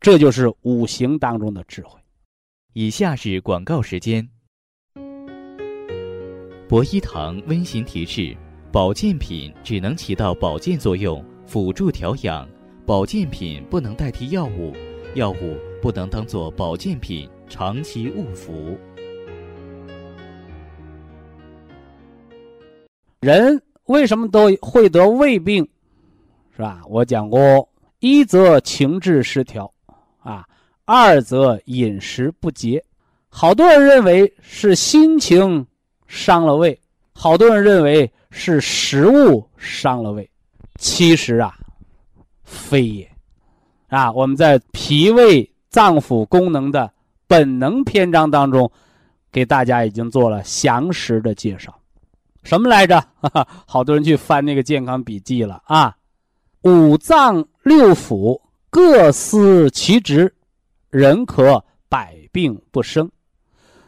[0.00, 2.00] 这就是五行当中的智慧。
[2.72, 4.28] 以下是广告时间。
[6.68, 8.36] 博一堂温馨提示：
[8.72, 12.46] 保健品只能起到保健作用，辅助调养；
[12.86, 14.72] 保健品不能代替药物，
[15.14, 18.78] 药物不能当做保健品长期误服。
[23.18, 25.68] 人为什么都会得胃病？
[26.54, 26.80] 是吧？
[26.88, 29.68] 我讲过，一则情志失调，
[30.20, 30.46] 啊，
[30.84, 32.80] 二则饮食不节。
[33.28, 35.66] 好多人认为是心情。
[36.06, 36.76] 伤了胃，
[37.12, 40.28] 好多人认为是食物伤了胃，
[40.78, 41.54] 其实啊，
[42.42, 43.10] 非也。
[43.88, 46.90] 啊，我们在脾胃脏腑功能的
[47.26, 48.70] 本能篇章当中，
[49.32, 51.76] 给大家已经做了详实的介绍。
[52.44, 53.00] 什么来着？
[53.20, 55.96] 哈哈，好多人去翻那个健康笔记了啊。
[56.62, 58.40] 五脏六腑
[58.70, 60.32] 各司其职，
[60.90, 63.10] 人可百病不生。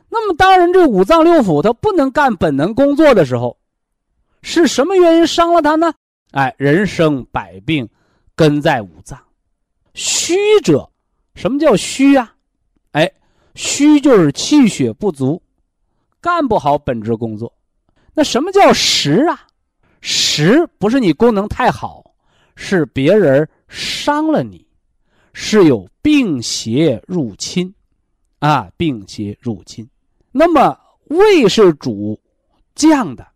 [0.09, 3.57] 那么，当人这五脏六腑它不能干本能工作的时候，
[4.42, 5.92] 是什么原因伤了它呢？
[6.33, 7.88] 哎，人生百病，
[8.35, 9.18] 根在五脏。
[9.94, 10.90] 虚者，
[11.35, 12.35] 什么叫虚啊？
[12.92, 13.11] 哎，
[13.55, 15.42] 虚就是气血不足，
[16.20, 17.52] 干不好本职工作。
[18.14, 19.46] 那什么叫实啊？
[20.00, 22.02] 实不是你功能太好，
[22.57, 24.66] 是别人伤了你，
[25.33, 27.72] 是有病邪入侵，
[28.40, 29.88] 啊，病邪入侵。
[30.33, 32.20] 那么胃是主
[32.74, 33.26] 降的，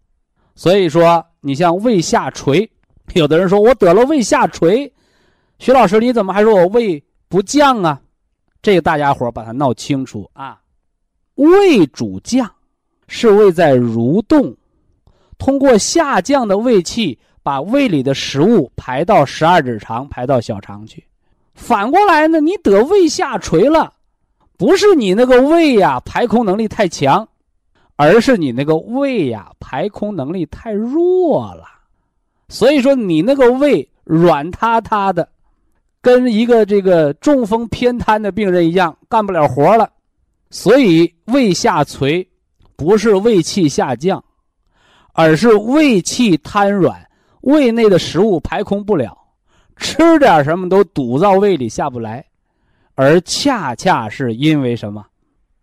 [0.57, 2.69] 所以说你像胃下垂，
[3.15, 4.93] 有的人说我得了胃下垂，
[5.61, 8.01] 徐老师你怎么还说我胃不降啊？
[8.61, 10.59] 这个大家伙把它闹清楚啊。
[11.37, 12.51] 胃主降，
[13.07, 14.57] 是胃在蠕动，
[15.39, 21.05] 通过下降的胃气把胃里的食物排到十二指肠，排到小肠去。
[21.55, 23.93] 反过来呢，你得胃下垂了。
[24.57, 27.29] 不是你那个胃呀排空能力太强，
[27.97, 31.65] 而是你那个胃呀排空能力太弱了。
[32.49, 35.29] 所以说你那个胃软塌塌的，
[36.01, 39.91] 跟一个这个中风偏瘫的病人一样，干不了活了。
[40.51, 42.27] 所以胃下垂，
[42.77, 44.23] 不是胃气下降，
[45.13, 47.05] 而是胃气瘫软，
[47.41, 49.19] 胃内的食物排空不了，
[49.77, 52.25] 吃点什么都堵到胃里下不来。
[52.95, 55.05] 而恰恰是因为什么？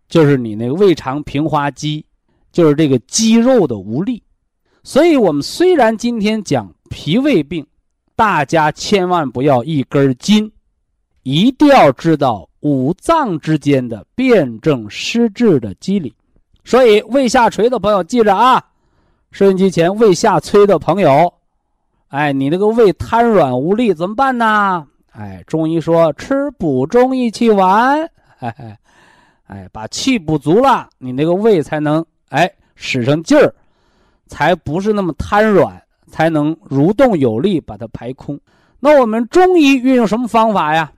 [0.06, 2.04] 就是你那个胃肠平滑肌，
[2.54, 4.22] 就是这个肌肉的无力。
[4.84, 7.66] 所以，我们虽然今天讲脾胃病，
[8.14, 10.50] 大家千万不要一根筋，
[11.24, 16.14] 一定要知道五脏之间的辩证施治的机理。
[16.64, 18.64] 所以，胃下垂的朋友记着啊，
[19.32, 21.32] 收音机前胃下垂的朋友，
[22.08, 24.86] 哎，你那个胃瘫软无力怎么办呢？
[25.10, 28.78] 哎，中医说吃补中益气丸，哎，
[29.46, 32.04] 哎，把气补足了，你那个胃才能
[32.34, 33.54] 哎使上劲儿，
[34.26, 38.38] 才不是那么瘫软，才能蠕动有力把它排空。
[38.80, 40.90] 那我们中医运用什么方法呀？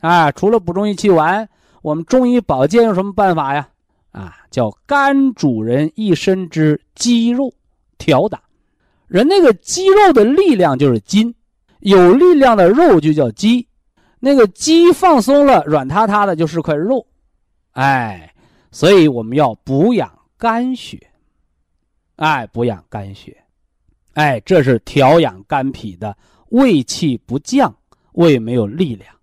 [0.00, 1.48] 啊，除了补中益气丸，
[1.82, 3.68] 我们中医保健用什么办法呀？
[4.12, 7.52] 啊，叫肝主人一身之肌肉，
[7.98, 8.40] 调打。
[9.08, 11.34] 人那个肌肉的力量就是筋，
[11.80, 13.66] 有力量的肉就叫肌，
[14.20, 17.04] 那个肌放松了，软塌塌的就是块肉。
[17.72, 18.32] 哎，
[18.70, 20.98] 所以我们要补养肝血，
[22.16, 23.36] 哎，补养肝血，
[24.14, 26.16] 哎，这是调养肝脾的，
[26.50, 27.74] 胃气不降，
[28.12, 29.14] 胃没有力量。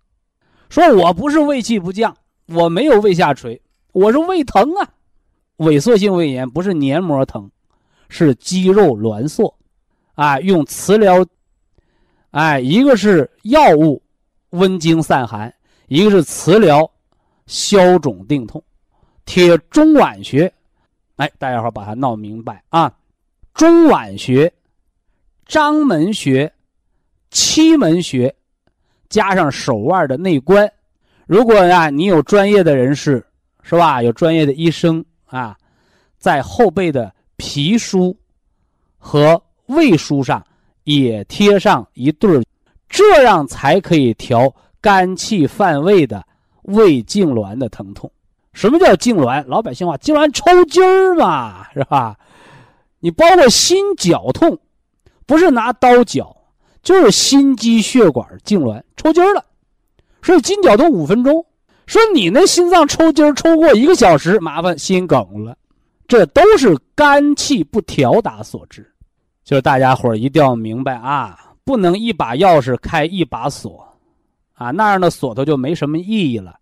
[0.68, 3.60] 说我不是胃气不降，我没有胃下垂，
[3.92, 4.90] 我是胃疼啊，
[5.58, 7.50] 萎缩性胃炎不是黏膜疼，
[8.08, 9.56] 是肌肉挛缩，
[10.14, 11.24] 啊，用磁疗，
[12.30, 14.02] 哎，一个是药物
[14.50, 15.54] 温经散寒，
[15.88, 16.90] 一个是磁疗。
[17.46, 18.64] 消肿定痛，
[19.26, 20.50] 贴中脘穴，
[21.16, 22.92] 哎，大家伙把它闹明白啊！
[23.52, 24.52] 中脘穴、
[25.46, 26.52] 章门穴、
[27.30, 28.34] 期门穴，
[29.08, 30.70] 加上手腕的内关。
[31.26, 33.24] 如果呀，你有专业的人士，
[33.62, 34.02] 是吧？
[34.02, 35.56] 有专业的医生啊，
[36.18, 38.16] 在后背的脾腧
[38.98, 40.44] 和胃腧上
[40.82, 42.44] 也贴上一对儿，
[42.88, 46.24] 这样才可以调肝气犯胃的。
[46.64, 48.10] 胃痉挛的疼痛，
[48.54, 49.44] 什么叫痉挛？
[49.46, 52.16] 老百姓话，痉挛抽筋儿嘛， 是吧？
[53.00, 54.58] 你包括心绞痛，
[55.26, 56.34] 不是拿刀绞，
[56.82, 59.44] 就是心肌血管痉挛抽筋儿了。
[60.22, 61.44] 说筋绞痛五分钟，
[61.84, 65.54] 说你那心脏抽筋儿抽过一个小时，麻烦心梗了，
[66.08, 68.90] 这都是肝气不调达所致。
[69.44, 73.86] 就是大家伙儿一定要明白啊，不能一把钥匙开一把锁。
[74.54, 76.54] 啊，那样的锁头就没什么意义了，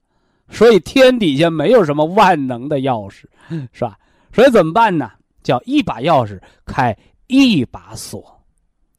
[0.53, 3.25] 所以天底下没有什么万能的钥匙，
[3.73, 3.99] 是吧？
[4.33, 5.11] 所以怎么办呢？
[5.43, 8.41] 叫一把钥匙开一把锁，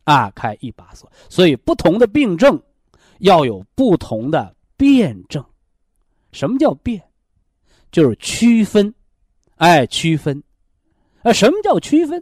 [0.03, 1.09] 啊，开一把锁。
[1.29, 2.61] 所以不同的病症
[3.19, 5.41] 要有不同的辩证。
[6.31, 7.01] 什么叫辨？
[7.91, 8.93] 就是区分，
[9.57, 10.43] 哎，区分。
[11.21, 12.21] 啊，什么叫区分？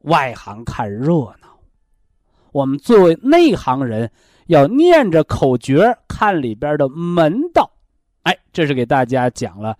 [0.00, 1.58] 外行看热闹，
[2.52, 4.10] 我们作为内行人。
[4.46, 7.65] 要念着口诀看里边的门道，
[8.26, 9.78] 哎，这是给大家讲了，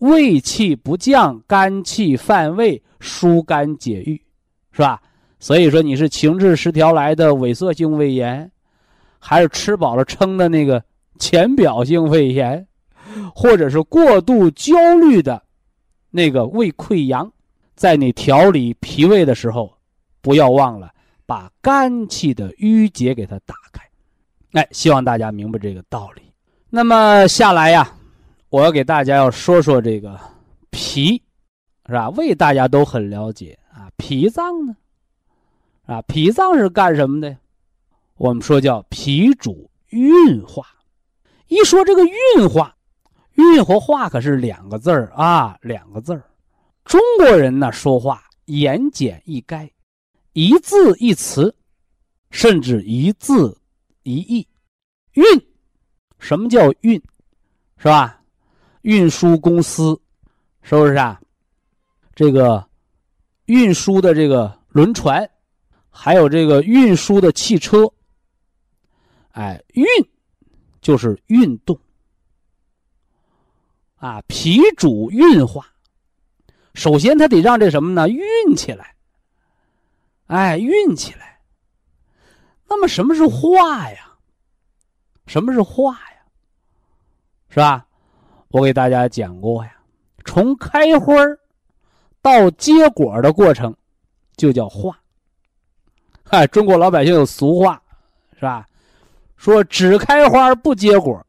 [0.00, 4.22] 胃气不降，肝气犯胃，疏肝解郁，
[4.72, 5.00] 是吧？
[5.40, 8.52] 所以说你是情志失调来的萎缩性胃炎，
[9.18, 10.84] 还是吃饱了撑的那个
[11.18, 12.66] 浅表性胃炎，
[13.34, 15.42] 或者是过度焦虑的，
[16.10, 17.32] 那个胃溃疡，
[17.74, 19.74] 在你调理脾胃的时候，
[20.20, 20.92] 不要忘了
[21.24, 23.82] 把肝气的郁结给它打开。
[24.52, 26.27] 哎，希望大家明白这个道理。
[26.70, 27.96] 那么下来呀，
[28.50, 30.20] 我要给大家要说说这个
[30.70, 31.22] 脾，
[31.86, 32.10] 是吧？
[32.10, 34.76] 胃大家都很了解啊，脾脏呢，
[35.86, 37.34] 啊，脾脏是干什么的？
[38.16, 40.66] 我们说叫脾主运化。
[41.46, 42.76] 一说这个运化，
[43.32, 46.22] 运和化可是两个字儿啊，两个字儿。
[46.84, 49.70] 中国人呢说话言简意赅，
[50.34, 51.54] 一字一词，
[52.30, 53.56] 甚至一字。
[54.04, 54.46] 一意
[55.12, 55.24] 运，
[56.18, 57.00] 什么叫运？
[57.76, 58.20] 是吧？
[58.82, 60.00] 运输公司，
[60.62, 61.20] 是不是啊？
[62.14, 62.66] 这个
[63.44, 65.28] 运输的这个轮船，
[65.90, 67.88] 还有这个运输的汽车，
[69.30, 69.84] 哎，运
[70.80, 71.78] 就是运动
[73.96, 74.20] 啊。
[74.26, 75.66] 脾主运化，
[76.74, 78.08] 首先它得让这什么呢？
[78.08, 78.24] 运
[78.56, 78.96] 起来，
[80.26, 81.40] 哎，运起来。
[82.66, 84.14] 那么什么是化呀？
[85.26, 86.00] 什么是化？
[87.48, 87.86] 是吧？
[88.48, 89.72] 我给大家讲过呀，
[90.24, 91.14] 从开花
[92.22, 93.74] 到结果的过程，
[94.36, 94.98] 就叫化。
[96.24, 97.82] 嗨，中国老百姓有俗话，
[98.34, 98.66] 是吧？
[99.36, 101.24] 说只开花不结果，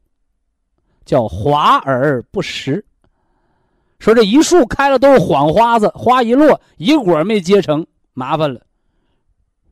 [1.04, 2.84] 叫华而不实。
[3.98, 8.60] 说这一树开了都是谎花子，花一落一果没结成，麻烦了。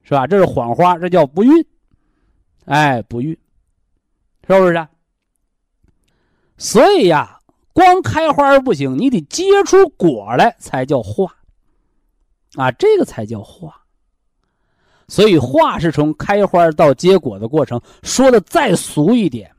[0.03, 0.27] 是吧？
[0.27, 1.67] 这是谎花，这叫不孕，
[2.65, 3.37] 哎，不孕，
[4.47, 4.89] 是不是？
[6.59, 7.39] 所以呀，
[7.73, 11.33] 光开花不行，你得结出果来才叫化，
[12.57, 13.81] 啊，这个才叫化。
[15.07, 17.81] 所以化是从开花到结果的过程。
[18.03, 19.51] 说的再俗一点，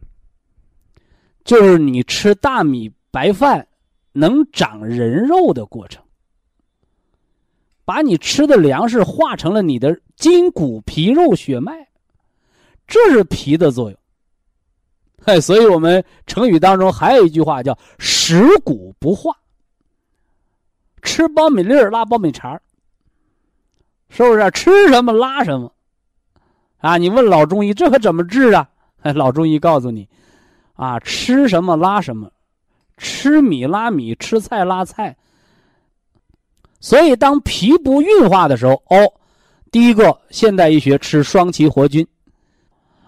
[1.43, 3.68] 就是你吃大米白饭
[4.12, 6.04] 能长人肉的过程。
[7.86, 11.88] 把你吃的粮食化成了你的筋骨皮肉血脉，
[12.86, 13.99] 这是脾的作用。
[15.26, 19.36] 哎，所以我们成语当中还有一句话叫“食谷不化”。
[21.01, 22.57] 吃苞米粒儿拉苞米碴
[24.09, 24.51] 是不是？
[24.51, 25.72] 吃什么拉什么
[26.80, 28.67] 啊，你问老中医这可怎么治啊？
[29.15, 30.07] 老中医告诉你，
[30.74, 32.32] 啊，吃什么拉什么，
[32.97, 35.15] 吃米拉米，吃菜拉菜。
[36.82, 39.13] 所以当脾不运化的时候，哦，
[39.72, 42.05] 第一个现代医学吃双歧活菌，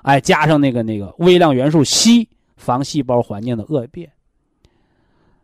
[0.02, 2.28] 哎，加上那个那个微量元素硒，
[2.58, 4.12] 防细胞环境的恶变。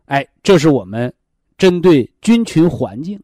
[0.05, 1.14] 哎，这是我们
[1.58, 3.20] 针对菌群环境。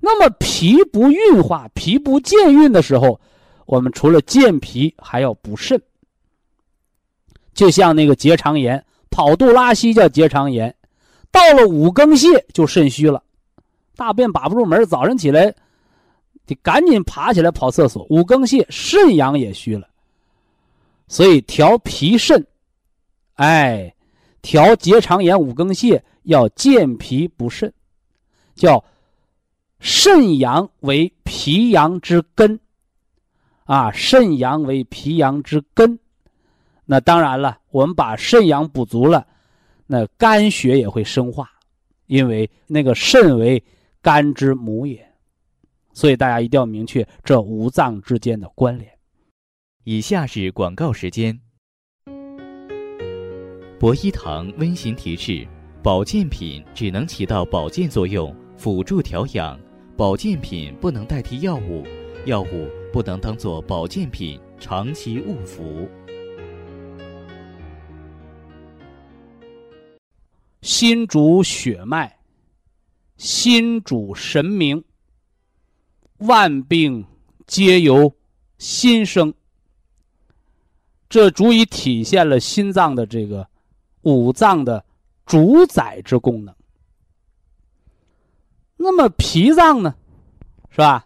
[0.00, 3.20] 那么脾不运化、脾不健运的时候，
[3.66, 5.80] 我们除了健脾，还要补肾。
[7.54, 10.74] 就像那个结肠炎，跑肚拉稀叫结肠炎，
[11.30, 13.22] 到了五更泻就肾虚了，
[13.96, 15.52] 大便把不住门，早晨起来
[16.46, 18.06] 得赶紧爬起来跑厕所。
[18.10, 19.88] 五更泻，肾阳也虚了，
[21.08, 22.46] 所以调脾肾，
[23.34, 23.92] 哎。
[24.42, 27.72] 调结肠炎、五更泻要健脾补肾，
[28.54, 28.84] 叫
[29.80, 32.60] 肾阳为脾阳之根，
[33.64, 35.98] 啊，肾阳为脾阳之根。
[36.84, 39.26] 那当然了，我们把肾阳补足了，
[39.88, 41.50] 那肝血也会生化，
[42.06, 43.60] 因为那个肾为
[44.00, 45.04] 肝之母也。
[45.92, 48.95] 所以大家一定要明确这五脏之间的关联。
[49.88, 51.38] 以下是广告时间。
[53.78, 55.46] 博一堂温馨提示：
[55.80, 59.56] 保健品只能起到保健作用，辅助调养；
[59.96, 61.86] 保健品不能代替药物，
[62.24, 65.88] 药物不能当做保健品长期误服。
[70.62, 72.18] 心主血脉，
[73.18, 74.82] 心主神明，
[76.18, 77.06] 万病
[77.46, 78.12] 皆由
[78.58, 79.32] 心生。
[81.08, 83.46] 这足以体现了心脏的这个。
[84.02, 84.84] 五脏的
[85.24, 86.54] 主宰之功能。
[88.76, 89.96] 那么脾脏呢，
[90.70, 91.04] 是吧？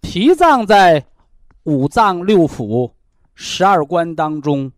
[0.00, 1.06] 脾脏在
[1.62, 2.90] 五脏六腑、
[3.34, 4.72] 十二关当中，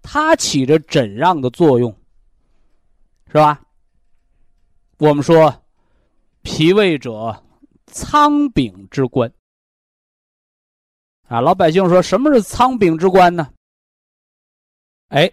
[0.00, 1.92] 它起着诊让的作用？
[3.26, 3.60] 是吧？
[4.98, 5.64] 我们说，
[6.42, 7.42] 脾胃者，
[7.86, 9.32] 仓禀之官。
[11.28, 13.50] 啊，老百姓说什么是仓禀之官呢？
[15.08, 15.30] 哎。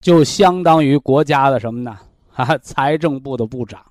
[0.00, 1.98] 就相当于国家的什么呢？
[2.30, 3.84] 哈，财政部的部长，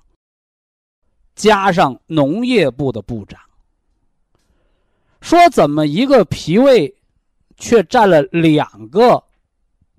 [1.36, 3.40] 加上农业部的部长。
[5.20, 6.92] 说怎么一个脾胃，
[7.56, 9.22] 却占了两个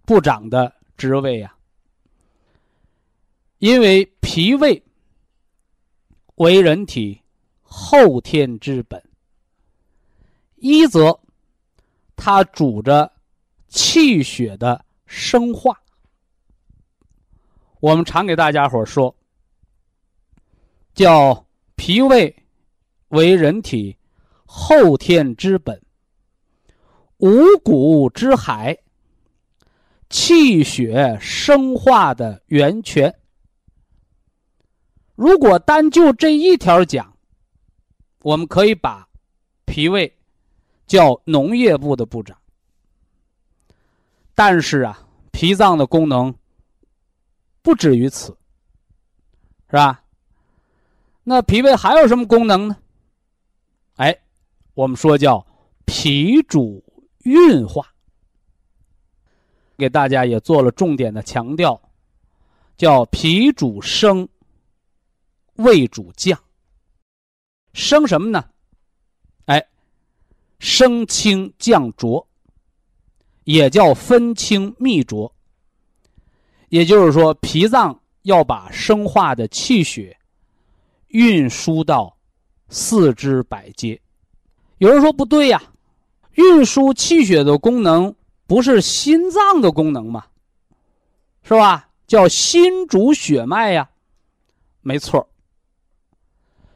[0.04, 1.56] 部长的职位呀？
[3.60, 4.84] 因为脾胃
[6.36, 7.22] 为人体
[7.62, 9.02] 后天之本，
[10.62, 11.20] 一则
[12.16, 13.12] 它主着
[13.68, 15.76] 气血的生化。
[17.80, 19.14] 我们常给大家伙说，
[20.94, 22.34] 叫脾胃
[23.08, 23.98] 为人体
[24.46, 25.82] 后天之本，
[27.18, 28.78] 五谷之海，
[30.12, 33.12] 气血生化的源泉。
[35.16, 37.18] 如果单就这一条讲，
[38.22, 39.10] 我们可以把
[39.66, 40.16] 脾胃
[40.92, 42.38] 叫农业部的部长。
[44.36, 46.36] 但是啊，脾脏的功能。
[47.62, 48.36] 不止于此，
[49.70, 50.04] 是吧？
[51.24, 52.76] 那脾胃还有什么功能呢？
[53.96, 54.20] 哎，
[54.74, 55.48] 我们说叫
[55.86, 56.84] 脾主
[57.20, 57.88] 运化，
[59.78, 61.82] 给大家也做了重点的强调，
[62.76, 64.28] 叫脾主升，
[65.54, 66.38] 胃主降。
[67.74, 68.50] 升什么呢？
[70.62, 72.28] 升清降浊，
[73.46, 75.34] 也叫分清秘浊。
[76.70, 80.16] 也就是说，脾脏要把生化的气血
[81.08, 82.16] 运输到
[82.70, 84.00] 四肢百节。
[84.78, 85.64] 有人说不对呀，
[86.36, 88.14] 运输气血的功能
[88.46, 90.28] 不是心脏的功能吗？
[91.42, 91.90] 是吧？
[92.06, 93.90] 叫心主血脉呀，
[94.82, 95.28] 没错。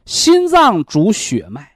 [0.06, 1.75] 心脏主血脉，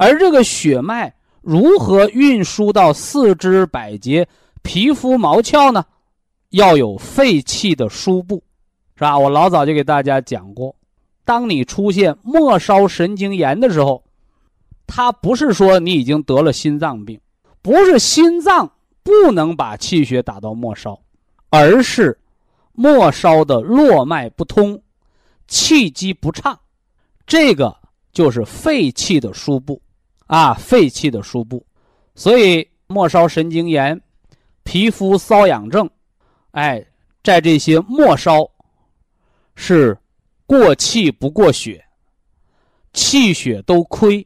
[0.00, 4.26] 而这个血脉如何运输到四肢百节、
[4.62, 5.84] 皮肤毛窍呢？
[6.52, 8.42] 要有肺气的输布，
[8.94, 9.18] 是吧？
[9.18, 10.74] 我老早就给大家讲过，
[11.22, 14.02] 当你出现末梢神经炎的时候，
[14.86, 17.20] 它不是说你已经得了心脏病，
[17.60, 18.72] 不是心脏
[19.02, 20.98] 不能把气血打到末梢，
[21.50, 22.18] 而是
[22.72, 24.82] 末梢的络脉不通，
[25.46, 26.58] 气机不畅，
[27.26, 27.76] 这个
[28.12, 29.80] 就是肺气的输布，
[30.30, 31.66] 啊，肺气的输布，
[32.14, 34.00] 所以末梢神经炎、
[34.62, 35.90] 皮肤瘙痒症。
[36.52, 36.86] 哎，
[37.24, 38.48] 在这些末梢，
[39.56, 39.98] 是
[40.46, 41.84] 过气不过血，
[42.92, 44.24] 气血都亏，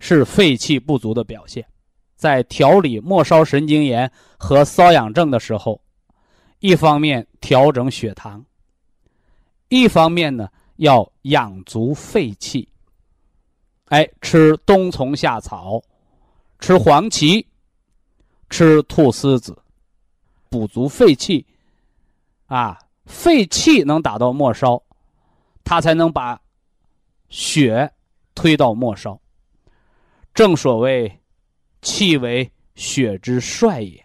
[0.00, 1.64] 是肺气不足的表现。
[2.16, 5.80] 在调理末梢神经炎和瘙痒症的时候，
[6.58, 8.44] 一方面调整血糖，
[9.68, 12.68] 一方面呢要养足肺气。
[13.88, 15.82] 哎，吃冬虫夏草，
[16.58, 17.46] 吃黄芪，
[18.50, 19.56] 吃菟丝子，
[20.48, 21.44] 补足肺气。
[22.46, 24.82] 啊，肺气能打到末梢，
[25.64, 26.40] 它才能把
[27.28, 27.92] 血
[28.34, 29.20] 推到末梢。
[30.34, 31.12] 正所谓。
[31.80, 34.04] 气为血之帅也，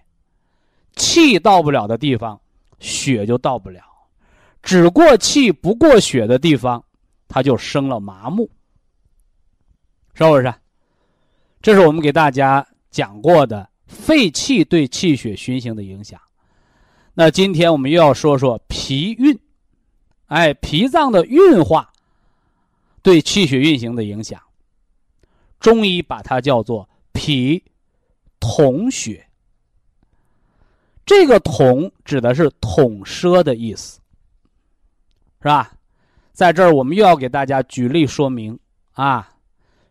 [0.95, 2.39] 气到不了的地方，
[2.79, 3.81] 血就到不了；
[4.61, 6.86] 只过气不过血的地方，
[7.27, 8.47] 它就生了麻木，
[10.14, 10.53] 是不是？
[11.61, 16.20] 这是我们给大家讲过的肺气对气血循行的影响。
[17.14, 19.39] 那今天我们又要说说脾运，
[20.28, 21.91] 哎，脾脏的运化
[23.01, 24.41] 对气血运行的影响。
[25.59, 26.89] 中医把它叫做。
[27.16, 27.64] 脾
[28.39, 29.28] 统血，
[31.05, 34.01] 这个“统”指的是统摄的意思，
[35.39, 35.74] 是吧？
[36.34, 38.59] 在这儿，我们又要给大家举例说明
[38.93, 39.32] 啊，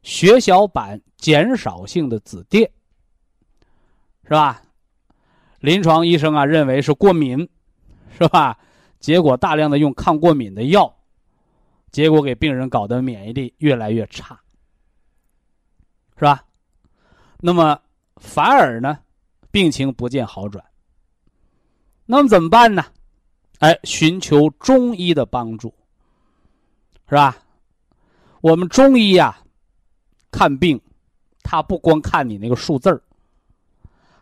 [0.02, 2.68] 血小板减少性的紫癜，
[4.24, 4.62] 是吧？
[5.60, 7.48] 临床医生啊认为是过敏，
[8.18, 8.58] 是吧？
[8.98, 10.92] 结果大量的用抗过敏的药，
[11.90, 14.40] 结果给病人搞得免疫力越来越差，
[16.16, 16.44] 是吧？
[17.38, 17.80] 那么
[18.16, 18.98] 反而呢，
[19.50, 20.64] 病情不见好转。
[22.06, 22.84] 那么怎么办呢？
[23.58, 25.72] 哎，寻求中医的帮助，
[27.08, 27.36] 是吧？
[28.40, 29.41] 我们中医呀，
[30.32, 30.80] 看病，
[31.44, 33.00] 他不光看你那个数字儿，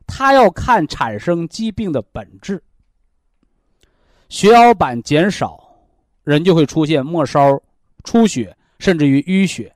[0.06, 2.62] 他要看产生疾病的本质。
[4.28, 5.74] 血小板减少，
[6.24, 7.58] 人就会出现末梢
[8.04, 9.74] 出血，甚至于淤血，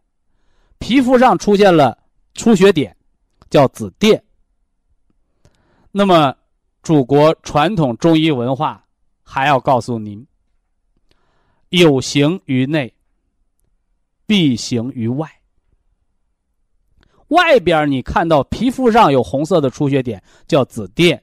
[0.78, 1.97] 皮肤上出现了
[2.35, 2.95] 出血点。
[3.51, 4.20] 叫紫癜。
[5.93, 6.35] 那么，
[6.82, 8.85] 祖国传统中医文化
[9.22, 10.26] 还要告诉您：
[11.68, 12.93] 有形于内，
[14.26, 15.30] 必形于外。
[17.35, 21.20] 外边你看到皮肤上有红色的出血点，叫紫癜。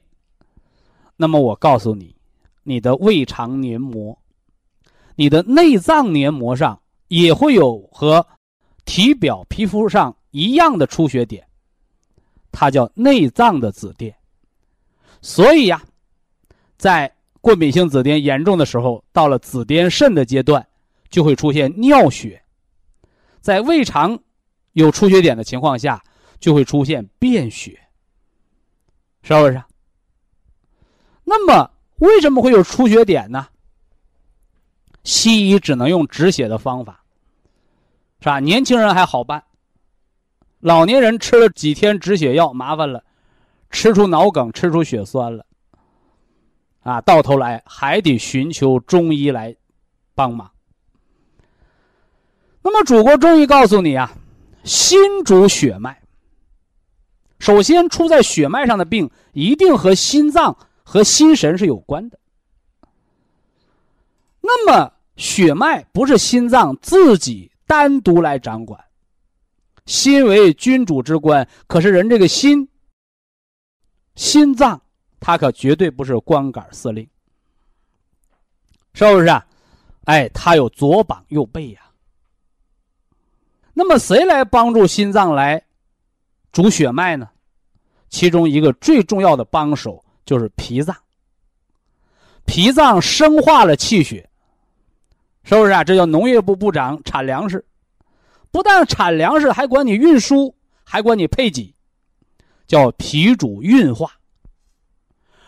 [1.16, 2.14] 那么我告诉你，
[2.62, 4.16] 你的胃肠黏膜、
[5.16, 8.26] 你的内脏黏膜上也会有和
[8.84, 11.46] 体表皮肤上一样的出血点。
[12.50, 14.12] 它叫内脏的紫癜，
[15.22, 15.82] 所以呀，
[16.76, 17.10] 在
[17.40, 20.66] 过敏性紫癜严重的时候，到了紫癜肾的阶段，
[21.08, 22.38] 就会出现尿血；
[23.40, 24.18] 在胃肠
[24.72, 26.02] 有出血点的情况下，
[26.40, 27.78] 就会出现便血，
[29.22, 29.62] 是不是？
[31.24, 33.46] 那么为什么会有出血点呢？
[35.04, 37.04] 西医只能用止血的方法，
[38.20, 38.40] 是吧？
[38.40, 39.42] 年轻人还好办。
[40.60, 43.04] 老年人吃了几天止血药，麻烦了，
[43.70, 45.44] 吃出脑梗，吃出血栓了，
[46.82, 49.54] 啊，到头来还得寻求中医来
[50.14, 50.48] 帮忙。
[52.62, 54.16] 那么，祖国中医告诉你啊，
[54.64, 56.02] 心主血脉。
[57.38, 62.18] 首先，出在血脉上的病，一定和心脏和心神是有关的。
[64.40, 68.82] 那么，血脉不是心脏自己单独来掌管。
[69.86, 72.68] 心为君主之官，可是人这个心，
[74.14, 74.80] 心脏，
[75.18, 77.04] 它可绝对不是光杆司令，
[78.94, 79.44] 是不是啊？
[80.04, 81.81] 哎，它有左膀右背呀。
[83.74, 85.62] 那么谁来帮助心脏来
[86.52, 87.28] 主血脉呢？
[88.10, 90.94] 其中一个最重要的帮手就是脾脏。
[92.44, 94.28] 脾脏生化了气血，
[95.44, 95.82] 是不是啊？
[95.82, 97.64] 这叫农业部部长产粮食。
[98.50, 100.54] 不但产粮食，还管你运输，
[100.84, 101.74] 还管你配给，
[102.66, 104.12] 叫脾主运化，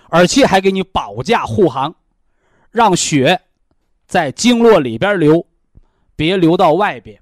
[0.08, 1.94] 而且还给你保驾护航，
[2.70, 3.38] 让血
[4.06, 5.46] 在经络里边流，
[6.16, 7.20] 别流到外边。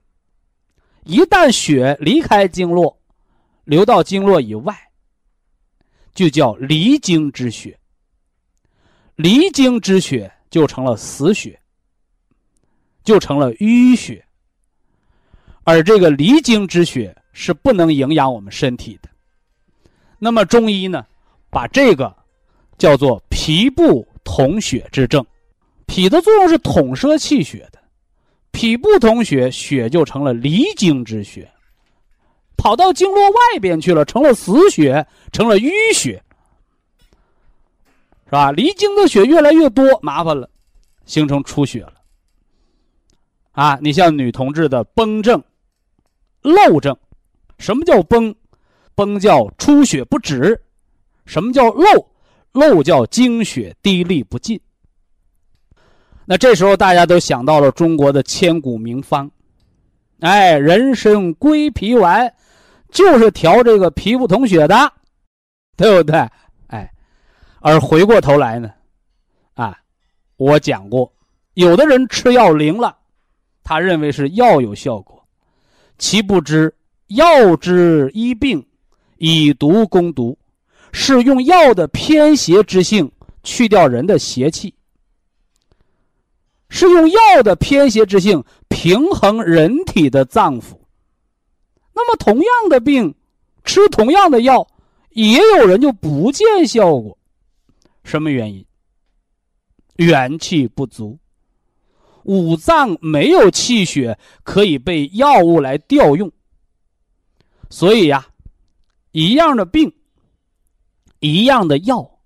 [1.05, 2.96] 一旦血离开经络，
[3.64, 4.76] 流到经络以外，
[6.14, 7.78] 就叫离经之血。
[9.16, 11.61] 离经之血就成了死血，
[13.03, 14.24] 就成了淤血。
[15.64, 19.09] 而这个离经之血是不能营养我们身体的。
[20.18, 21.05] 那么中医呢，
[21.50, 22.16] 把这个
[22.78, 25.24] 叫做脾不统血之症。
[25.86, 27.82] 脾的作用是统摄气血的，
[28.53, 31.50] 脾不通血，血就成了离经之血，
[32.57, 36.22] 跑到经络外边去了，成了死血，成了淤血，
[38.26, 38.53] 是吧？
[38.53, 40.48] 离经的血越来越多，麻烦了，
[41.05, 41.94] 形成出血了。
[43.53, 45.42] 啊，你像女同志的崩症。
[46.42, 46.96] 漏症，
[47.59, 48.34] 什么叫崩？
[48.94, 50.61] 崩叫出血不止。
[51.24, 52.09] 什么叫漏？
[52.53, 54.61] 漏叫经血滴沥不尽。
[56.33, 59.30] 那这时候大家都想到了中国的千古名方，
[60.20, 62.33] 哎，人参归脾丸，
[62.91, 64.74] 就是调这个皮肤统血的，
[65.76, 66.26] 对不对？
[66.68, 66.91] 哎，
[67.61, 68.72] 而回过头来呢，
[69.53, 69.76] 啊，
[70.39, 71.12] 我讲过，
[71.53, 72.97] 有的人吃药灵了，
[73.62, 75.22] 他认为是药有效果，
[75.99, 76.74] 其不知
[77.09, 78.66] 药之医病，
[79.18, 80.39] 以毒攻毒，
[80.93, 83.12] 是用药的偏邪之性
[83.43, 84.74] 去掉人的邪气。
[86.75, 90.75] 是用药的偏邪之性平衡人体的脏腑。
[91.93, 93.14] 那么同样的病，
[93.62, 94.66] 吃同样的药，
[95.11, 97.16] 也有人就不见效果。
[98.05, 98.64] 什么原因？
[99.97, 101.18] 元气不足，
[102.23, 106.33] 五脏没有气血可以被药物来调用。
[107.68, 108.27] 所以呀，
[109.11, 109.93] 一样的病，
[111.20, 112.18] 一样的药，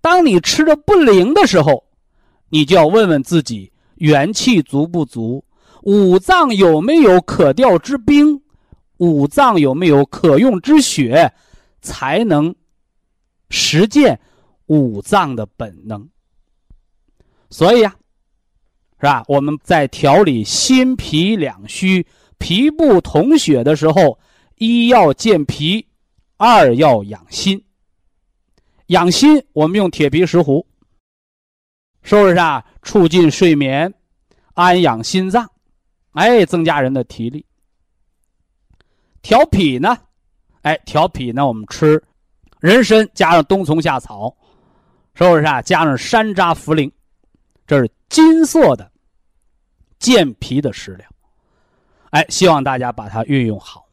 [0.00, 1.84] 当你吃的不灵的时候，
[2.48, 3.72] 你就要问问自己。
[3.98, 5.44] 元气足不足？
[5.82, 8.42] 五脏有没有可调之兵？
[8.96, 11.32] 五脏有没有可用之血？
[11.80, 12.54] 才能
[13.50, 14.18] 实践
[14.66, 16.08] 五脏的本能。
[17.50, 17.94] 所以呀，
[18.98, 19.24] 是吧？
[19.28, 22.04] 我们在调理心脾两虚、
[22.38, 24.18] 脾不统血的时候，
[24.56, 25.86] 一要健脾，
[26.36, 27.64] 二要养心。
[28.88, 30.66] 养心，我们用铁皮石斛。
[32.08, 32.64] 是不是啊？
[32.80, 33.92] 促进睡眠，
[34.54, 35.46] 安养心脏，
[36.12, 37.44] 哎，增加人的体力。
[39.20, 39.94] 调脾呢？
[40.62, 41.46] 哎，调脾呢？
[41.46, 42.02] 我们吃
[42.60, 44.34] 人参加上冬虫夏草，
[45.12, 45.60] 是不是啊？
[45.60, 46.90] 加上山楂、茯苓，
[47.66, 48.90] 这是金色的
[49.98, 51.06] 健脾的食疗。
[52.08, 53.86] 哎，希望大家把它运用好。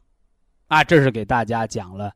[0.68, 2.10] 啊，这是给大家讲了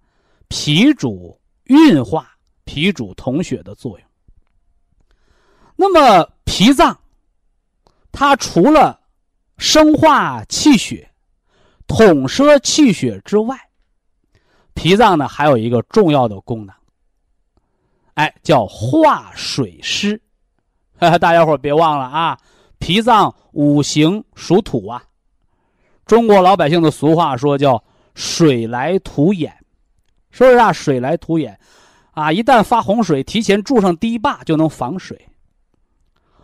[0.49, 2.27] 脾主运化、
[2.65, 4.10] 脾主统血的作用。
[5.83, 6.95] 那么脾脏，
[8.13, 9.01] 它除了
[9.57, 11.11] 生化气血、
[11.87, 13.59] 统摄气血之外，
[14.75, 16.75] 脾脏呢还有一个重要的功能，
[18.13, 20.21] 哎，叫化水湿。
[21.19, 22.37] 大家伙别忘了啊，
[22.79, 25.03] 脾脏五行属土啊，
[26.05, 27.83] 中国老百姓的俗话说叫
[28.15, 29.51] “水来土掩”，
[30.31, 30.71] 是不是啊？
[30.75, 31.59] 水来土掩，
[32.11, 35.27] 啊，一旦发洪水，提前筑上堤坝就能防水。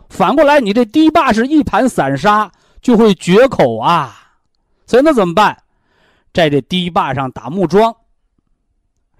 [0.09, 2.51] 反过来，你这堤坝是一盘散沙，
[2.81, 4.33] 就会决口啊！
[4.85, 5.57] 所以那怎么办？
[6.33, 7.95] 在这堤坝上打木桩，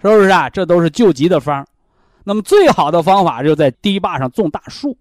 [0.02, 0.50] 是不是啊？
[0.50, 1.68] 这都是救急的方。
[2.24, 4.98] 那么最好的方法就在堤坝上种大树，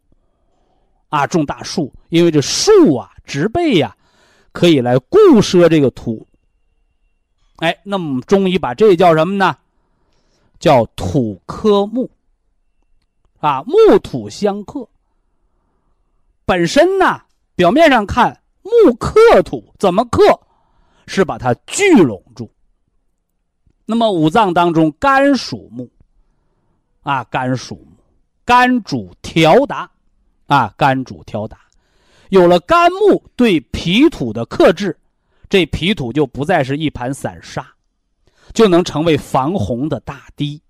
[1.09, 3.95] 啊，种大树，因为这树啊，植被呀，
[4.53, 6.27] 可以来固摄这个土。
[7.57, 9.57] 哎，那么中医把这叫什么呢？
[10.59, 12.11] 叫土克木，
[13.41, 14.89] 啊，木土相克。
[16.47, 17.21] 本身呢，
[17.57, 20.23] 表面上看木克土，怎么克？
[21.09, 22.49] 是把它聚拢住。
[23.85, 25.91] 那么五脏当中，肝属木，
[27.03, 27.97] 啊，肝属木，
[28.45, 29.91] 肝主调达，
[30.47, 31.59] 啊，肝主调达。
[32.29, 34.97] 有了肝木对脾土的克制，
[35.49, 37.67] 这脾土就不再是一盘散沙，
[38.53, 40.61] 就能成为防洪的大堤。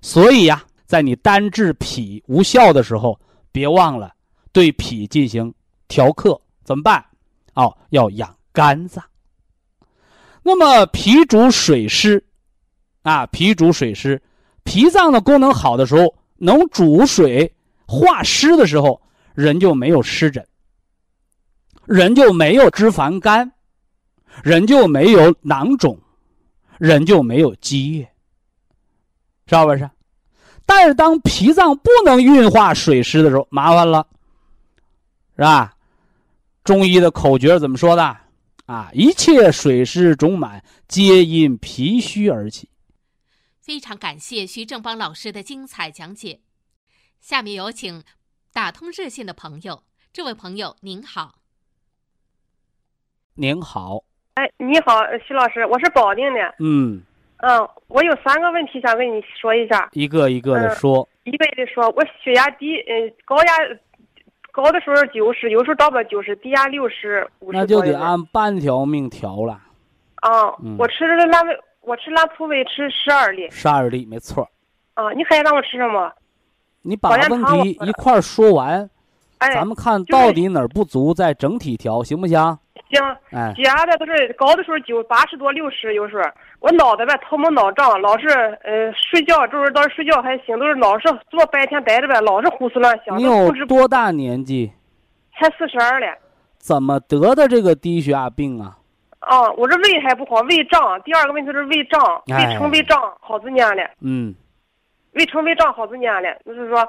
[0.00, 3.18] 所以呀，在你单治脾无效的时候，
[3.50, 4.12] 别忘了。
[4.52, 5.52] 对脾进行
[5.88, 7.04] 调克怎么办？
[7.54, 9.04] 哦，要养肝脏。
[10.42, 12.24] 那么脾主水湿，
[13.02, 14.20] 啊，脾主水湿，
[14.64, 17.52] 脾脏的功能好的时候，能主水
[17.86, 19.00] 化湿的时候，
[19.34, 20.46] 人就没有湿疹，
[21.84, 23.52] 人就没有脂肪肝，
[24.42, 25.98] 人就没有囊肿，
[26.78, 28.08] 人就没有积液，
[29.46, 29.90] 是不是？
[30.64, 34.06] 但是当脾脏不能运化水湿的时候，麻烦了。
[35.40, 35.72] 是吧？
[36.62, 38.02] 中医的口诀怎么说的？
[38.66, 42.68] 啊，一切水湿肿满，皆因脾虚而起。
[43.58, 46.40] 非常感谢徐正邦老师的精彩讲解。
[47.20, 48.04] 下面有请
[48.52, 49.82] 打通热线的朋友。
[50.12, 51.36] 这位朋友您好。
[53.36, 54.04] 您好。
[54.34, 56.54] 哎，你好，徐老师，我是保定的。
[56.58, 57.02] 嗯。
[57.38, 59.88] 嗯，我有三个问题想跟你说一下。
[59.92, 61.08] 一个一个的说。
[61.24, 63.52] 一个一个说，我血压低，嗯，高压。
[64.52, 69.60] 高的时候九十，有时候到不了九十，低压六十五十那就得按半条命调了。
[70.16, 73.48] 啊，我吃的拉维，我吃拉普韦吃十二粒。
[73.50, 74.48] 十二粒，没错。
[74.94, 76.12] 啊，你还让我吃什么？
[76.82, 78.88] 你把问题一块说完，
[79.38, 82.58] 咱们看到底哪儿不足，再整体调，行不行？
[82.90, 86.28] 行，哎，血压的都是高的时候九八十多六十，有时候
[86.58, 88.28] 我脑袋呗头蒙脑胀，老是
[88.64, 93.16] 呃睡觉，就是到睡觉还行，都是老是坐白天待着呗，老是胡思乱想。
[93.16, 94.72] 你有多大年纪？
[95.38, 96.06] 才四十二了。
[96.58, 98.76] 怎么得的这个低血压病啊？
[99.20, 101.00] 啊，我这胃还不好，胃胀。
[101.02, 104.34] 第二个问题是胃胀，哎胃成胃胀好几年了，嗯，
[105.12, 106.86] 胃成胃胀好几年了，就是说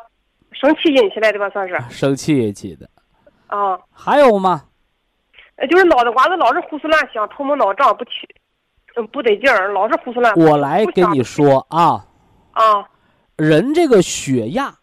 [0.51, 2.89] 生气引起来的吧，算是生气引起的。
[3.47, 4.63] 啊，还有吗？
[5.61, 8.11] 呃就是脑袋瓜子老是胡思乱想，头蒙脑胀不起，
[8.95, 10.43] 嗯，不得劲儿，老是胡思乱想。
[10.43, 12.03] 我来跟你说啊，
[12.53, 12.83] 啊，
[13.35, 14.73] 人这个血压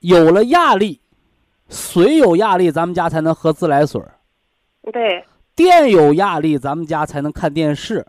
[0.00, 1.00] 有了压力，
[1.68, 8.02] 水有压力，咱们家才能喝自来水儿；对，电有压力，咱们家才能看电视；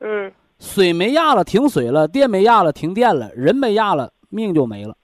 [0.00, 4.96] 嗯，水没压了，停水了；电没压了，停电了；人没压了，命就没了。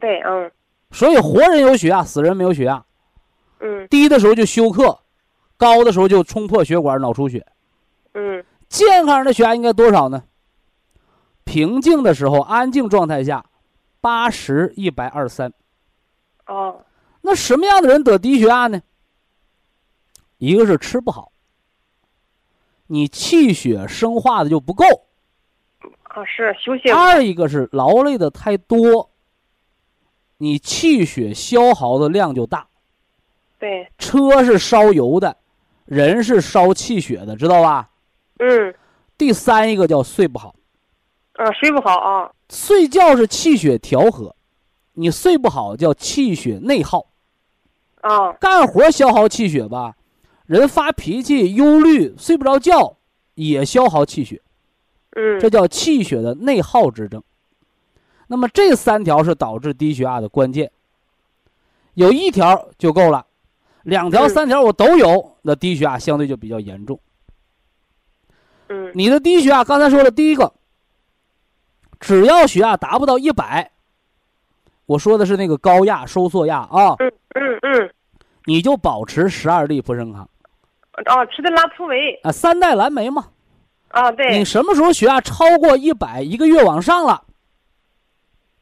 [0.00, 0.50] 对，嗯
[0.90, 2.82] 所以，活人有血压，死人没有血压。
[3.62, 4.98] 嗯低的时候就休克，
[5.56, 7.46] 高的时候就冲破血管脑出血。
[8.14, 10.24] 嗯健康人的血压应该多少呢？
[11.44, 13.44] 平静的时候，安静状态下，
[14.00, 15.52] 八十一百二三。
[16.46, 16.84] 哦，
[17.20, 18.80] 那什么样的人得低血压呢？
[20.38, 21.30] 一个是吃不好，
[22.86, 24.84] 你气血生化的就不够；
[26.02, 29.10] 啊是休息，二一个是劳累的太多，
[30.38, 32.66] 你气血消耗的量就大。
[33.62, 35.36] 对，车是烧油的，
[35.84, 37.88] 人是烧气血的，知道吧？
[38.40, 38.74] 嗯。
[39.16, 40.52] 第三一个叫睡不好，
[41.34, 44.34] 啊睡不好啊，睡觉是气血调和，
[44.94, 47.06] 你睡不好叫气血内耗。
[48.00, 48.32] 啊。
[48.32, 49.94] 干活消耗气血吧，
[50.46, 52.96] 人发脾气、忧虑、睡不着觉，
[53.36, 54.42] 也消耗气血，
[55.10, 55.38] 嗯。
[55.38, 57.22] 这叫气血的内耗之症。
[58.26, 60.72] 那么这三条是导致低血压的关键，
[61.94, 63.24] 有一条就够了，
[63.84, 66.98] 两条、嗯三条我都有，那低血压相对就比较严重。
[68.68, 70.52] 嗯你的低血压，刚才说了，第一个，
[72.00, 73.70] 只要血压达不到一百，
[74.86, 77.90] 我说的是那个高压收缩压啊，嗯嗯嗯
[78.44, 80.28] 你就保持十二粒普生康
[81.06, 83.28] 哦吃的拉普维啊，三代蓝莓嘛。
[83.88, 87.22] 啊对你什么时候血压超过一百，一个月往上了？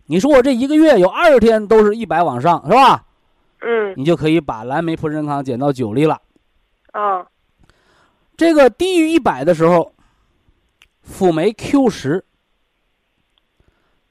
[0.07, 3.05] 你说我这一个月有二十天都是一百往上，是吧？
[3.63, 6.21] 嗯你就可以把蓝莓普生康减到九粒了。
[6.93, 7.27] 啊
[8.37, 9.93] 这个低于一百的时候，
[11.03, 12.25] 辅酶 Q 十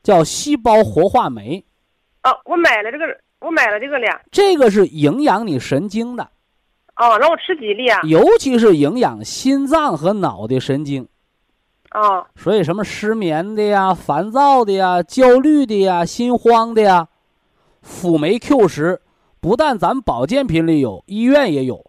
[0.03, 1.65] 叫细胞活化酶，
[2.21, 3.05] 啊我买了这个
[3.39, 6.23] 我买了这个了这个是营养你神经的，
[6.95, 11.07] 哦让我吃几粒啊尤其是营养心脏和脑的神经。
[11.91, 17.07] 哦所以什么失眠的呀、烦躁的呀、焦虑的呀、心慌的呀，
[17.81, 19.01] 辅酶 Q 十
[19.41, 21.85] 不但咱们保健品里有，医院也有，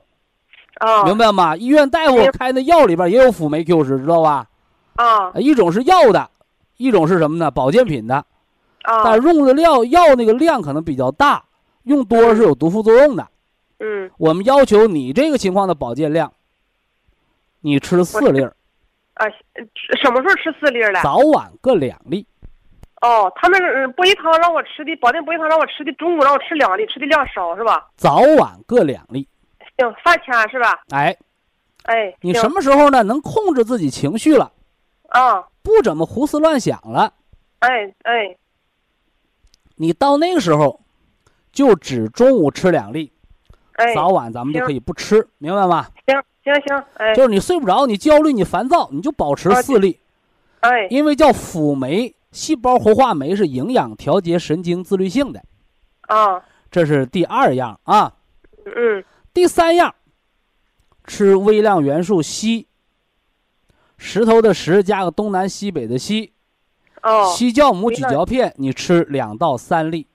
[0.76, 1.56] 啊明白吗？
[1.56, 4.46] 医院大夫开的药里边也有辅酶 Q 十，知道吧？
[4.94, 6.30] 啊一种是药的，
[6.76, 7.50] 一种是什么呢？
[7.50, 8.24] 保健品的，
[8.82, 11.44] 但啊但用的料药那个量可能比较大，
[11.82, 13.26] 用多了是有毒副作用的。
[13.80, 16.32] 嗯我们要求你这个情况的保健量，
[17.60, 18.54] 你吃四粒儿，
[19.14, 19.26] 啊
[20.02, 21.02] 什么时候吃四粒了？
[21.02, 22.26] 早晚各两粒。
[23.00, 27.88] 哦，他们嗯博益汤让我吃的，保定博益汤让我吃的，中午让我吃两粒，吃的量少是吧？
[27.96, 29.26] 早晚各两粒。
[29.78, 30.82] 行，饭前是吧？
[30.90, 31.16] 哎，
[31.84, 33.02] 哎，你什么时候呢？
[33.02, 34.52] 能控制自己情绪了，
[35.08, 35.46] 啊？
[35.62, 37.12] 不怎么胡思乱想了，
[37.60, 38.36] 哎哎
[39.76, 40.80] 你到那个时候，
[41.52, 43.12] 就只中午吃两粒，
[43.76, 45.86] 哎，早晚咱们就可以不吃，明白吗？
[46.06, 49.98] 行行行，哎就是你睡不着，你焦虑，你烦躁，你就保持啊四粒，
[50.60, 55.42] 哎因为叫辅酶细胞活化酶是营养调节神经自律性的，
[56.02, 58.14] 啊这是第二样啊。
[58.64, 59.94] 嗯第三样，
[61.04, 62.66] 吃微量元素硒，
[63.96, 66.32] 石头的石加个东南西北的西，
[67.02, 70.06] 哦硒酵母咀嚼片，你吃两到三粒。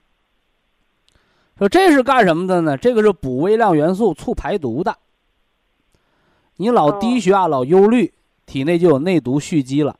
[1.58, 2.76] 说这是干什么的呢？
[2.76, 4.98] 这个是补微量元素、促排毒的。
[6.56, 8.12] 你老哦低血压、老忧虑，
[8.44, 9.98] 体内就有内毒蓄积了。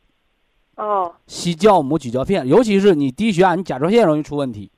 [0.76, 1.12] 哦。
[1.26, 4.70] 硒酵母咀嚼片，尤其是你低血压，你甲状腺容易出问题。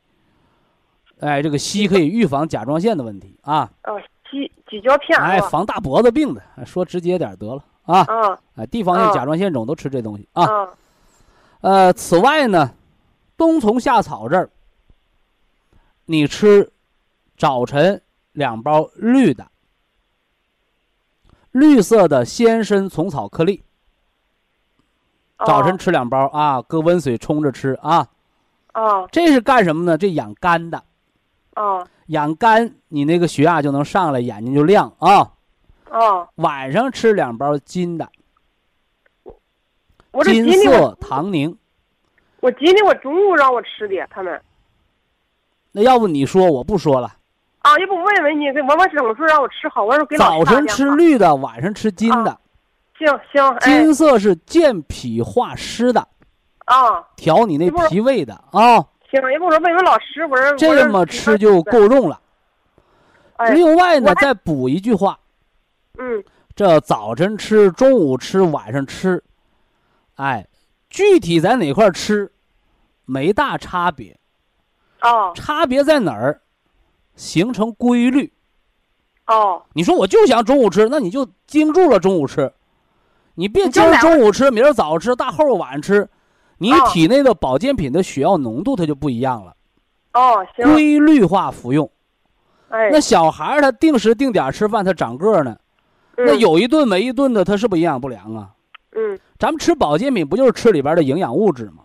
[1.21, 6.43] 哎，这个硒可以预防甲状腺的问题啊，哦，硒咀嚼片哎，防大脖子病的。
[6.57, 10.45] 哎说直接点得了啊，啊哎，地方性啊甲状腺肿都吃这东西啊。
[10.45, 10.69] 啊
[11.61, 12.73] 呃，此外呢，
[13.37, 14.49] 冬虫夏草这儿，
[16.05, 16.71] 你吃
[17.37, 18.01] 早晨
[18.33, 19.49] 两包绿的，
[21.51, 23.61] 绿色的鲜参虫草颗粒，
[25.47, 28.07] 早晨吃两包啊，搁温水冲着吃啊。
[28.75, 29.99] 哦这是干什么呢？
[29.99, 30.83] 这养肝的，
[31.57, 35.33] 哦养肝，你那个血压就能上来，眼睛就亮啊。
[35.91, 38.09] 哦，晚上吃两包金的，
[40.11, 41.57] 我这金色唐宁。
[42.41, 44.41] 我今天我中午让我吃的，他们
[45.73, 47.15] 那要不你说，我不说了。
[47.61, 49.83] 啊，要不问问你，给我我什么时候让我吃好？
[49.83, 52.39] 我说给老早晨吃绿的，晚上吃金的。
[52.99, 56.01] 行行，哎金色是健脾化湿的，
[56.65, 58.85] 啊，调你那脾胃的啊。
[59.11, 62.21] 行，说问问老师，我说这么吃就够用了。
[63.37, 65.19] 哎，另外呢再补一句话：
[65.99, 66.23] 嗯
[66.57, 69.23] 这早晨吃、中午吃、晚上吃，
[70.17, 70.47] 哎，
[70.91, 72.33] 具体在哪块儿吃，
[73.05, 74.19] 没大差别。
[75.03, 76.41] 哦差别在哪儿？
[77.15, 78.33] 形成规律。
[79.27, 82.53] 哦你说我就想中午吃，那你就盯住了中午吃，
[83.39, 86.09] 你别今儿中午吃，明儿早吃，大后儿晚吃，
[86.59, 89.55] 你哦体内的保健品的血药浓度它就不一样了。
[90.15, 91.89] 哦，行，规律化服用。
[92.69, 95.57] 哎，那小孩儿他定时定点吃饭，他长个儿呢。
[96.17, 98.49] 那嗯有一顿没一顿的，他是不是营养不良啊？
[98.97, 101.85] 嗯咱们吃保健品不就是吃里边的营养物质吗？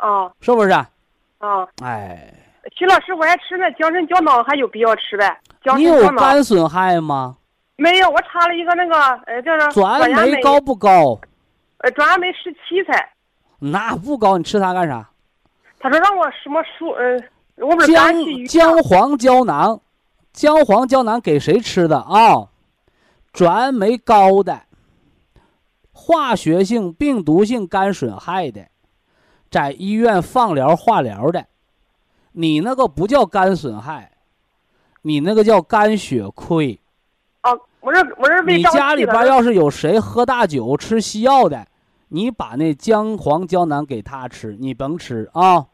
[0.00, 0.90] 哦是不是啊？
[1.38, 2.34] 哦，哎，
[2.76, 5.38] 徐老师，我还吃那降肾胶囊，还有必要吃呗？
[5.62, 7.36] 降你有肝损害吗？
[7.78, 8.10] 没有？
[8.10, 8.94] 我查了一个那个，
[9.26, 11.18] 呃，叫做转氨酶高不高？
[11.78, 13.08] 呃，转氨酶十七才。
[13.60, 15.08] 那不高，你吃它干啥？
[15.78, 17.16] 他说让我什么输，呃，
[17.56, 18.12] 我不是姜
[18.46, 19.80] 姜黄胶囊，
[20.32, 22.48] 姜黄胶囊给谁吃的啊？
[23.32, 24.62] 转氨酶高的，
[25.92, 28.66] 化学性、病毒性肝损害的，
[29.48, 31.46] 在医院放疗、化疗的，
[32.32, 34.10] 你那个不叫肝损害，
[35.02, 36.80] 你那个叫肝血亏。
[37.42, 41.66] 哦，我这我这被你家里边要是有谁喝大酒、吃西药的，
[42.08, 45.66] 你把那姜黄胶囊给他吃，你甭吃啊。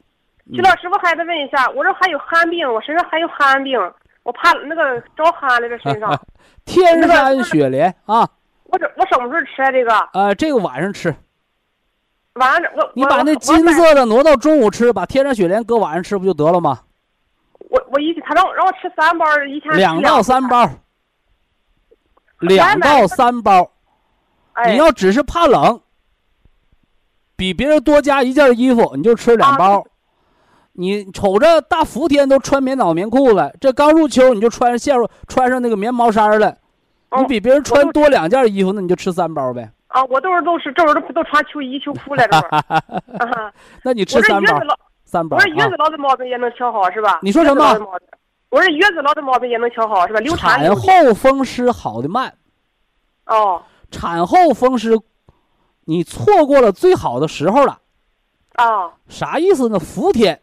[0.53, 3.79] 徐老师，我还得问一下，我这还有寒病，我身上还有寒病，
[4.25, 6.21] 我怕那个着寒了，这身上。
[6.67, 8.29] 天山雪莲啊，
[8.65, 9.71] 我这我什么时候吃啊？
[9.73, 11.15] 这个呃，这个晚上吃。
[12.35, 16.81] 晚上，我你把那金色的挪到中午吃，把天山雪莲搁晚上吃不就得了吗？
[17.71, 20.69] 我我一他让让我吃三包，一天两到三包，
[22.49, 23.71] 两到三包。
[24.53, 25.81] 哎，你要只是怕冷，
[27.37, 29.81] 比别人多加一件衣服，你就吃两包。
[29.81, 29.83] 啊
[30.77, 36.51] 你瞅着大伏天都穿棉袄棉裤了，这刚入秋你就穿上穿上那个棉毛衫了，
[37.11, 39.71] 哦你比别人穿多两件衣服，那你就吃三包呗。
[39.87, 42.59] 啊，我都是都是这会儿都都穿秋衣秋裤了，这会儿。
[43.25, 43.53] 啊
[43.85, 45.77] 那你吃三包月子，老，三包啊我这月子。
[45.77, 47.21] 痨的毛病也能调好是吧？
[47.23, 47.79] 你说什么？
[48.55, 50.21] 我这月子老的毛病也能调好是吧？
[50.21, 52.33] 流产产后风湿好的慢，
[53.27, 54.97] 哦产后风湿，
[55.87, 57.81] 你错过了最好的时候了。
[58.53, 59.81] 啊啥意思呢？
[59.81, 60.41] 伏天。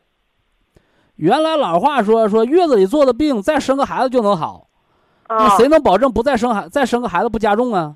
[1.15, 4.67] 原来老话说说月子里做的病，再生个孩子就能好，
[5.29, 5.55] 那啊！
[5.55, 7.95] 谁能保证不再生孩再生个孩子不加重啊？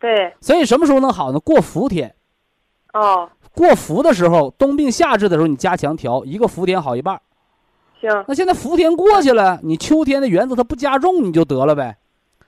[0.00, 1.38] 对所以什么时候能好呢？
[1.38, 2.14] 过伏天，
[2.94, 7.20] 哦，过伏的时候，冬病夏治的时候，你加强调，一个伏天好一半儿。
[8.02, 11.96] 行那现在伏天过去了，你秋天的原则它不加重，你就得了呗。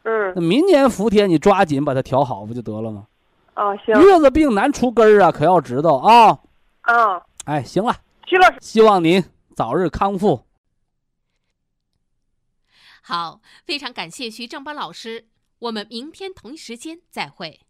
[0.02, 3.06] 嗯那明年伏天你抓紧把它调好，不就得了吗？
[3.54, 6.40] 啊行月子病难除根儿啊，可要知道啊。
[6.80, 7.94] 啊，哎，行了，
[8.26, 8.56] 徐老师。
[8.60, 9.24] 希望您
[9.54, 10.42] 早日康复。
[13.00, 15.26] 好，非常感谢徐正邦老师，
[15.60, 17.60] 我们明天同一时间再会。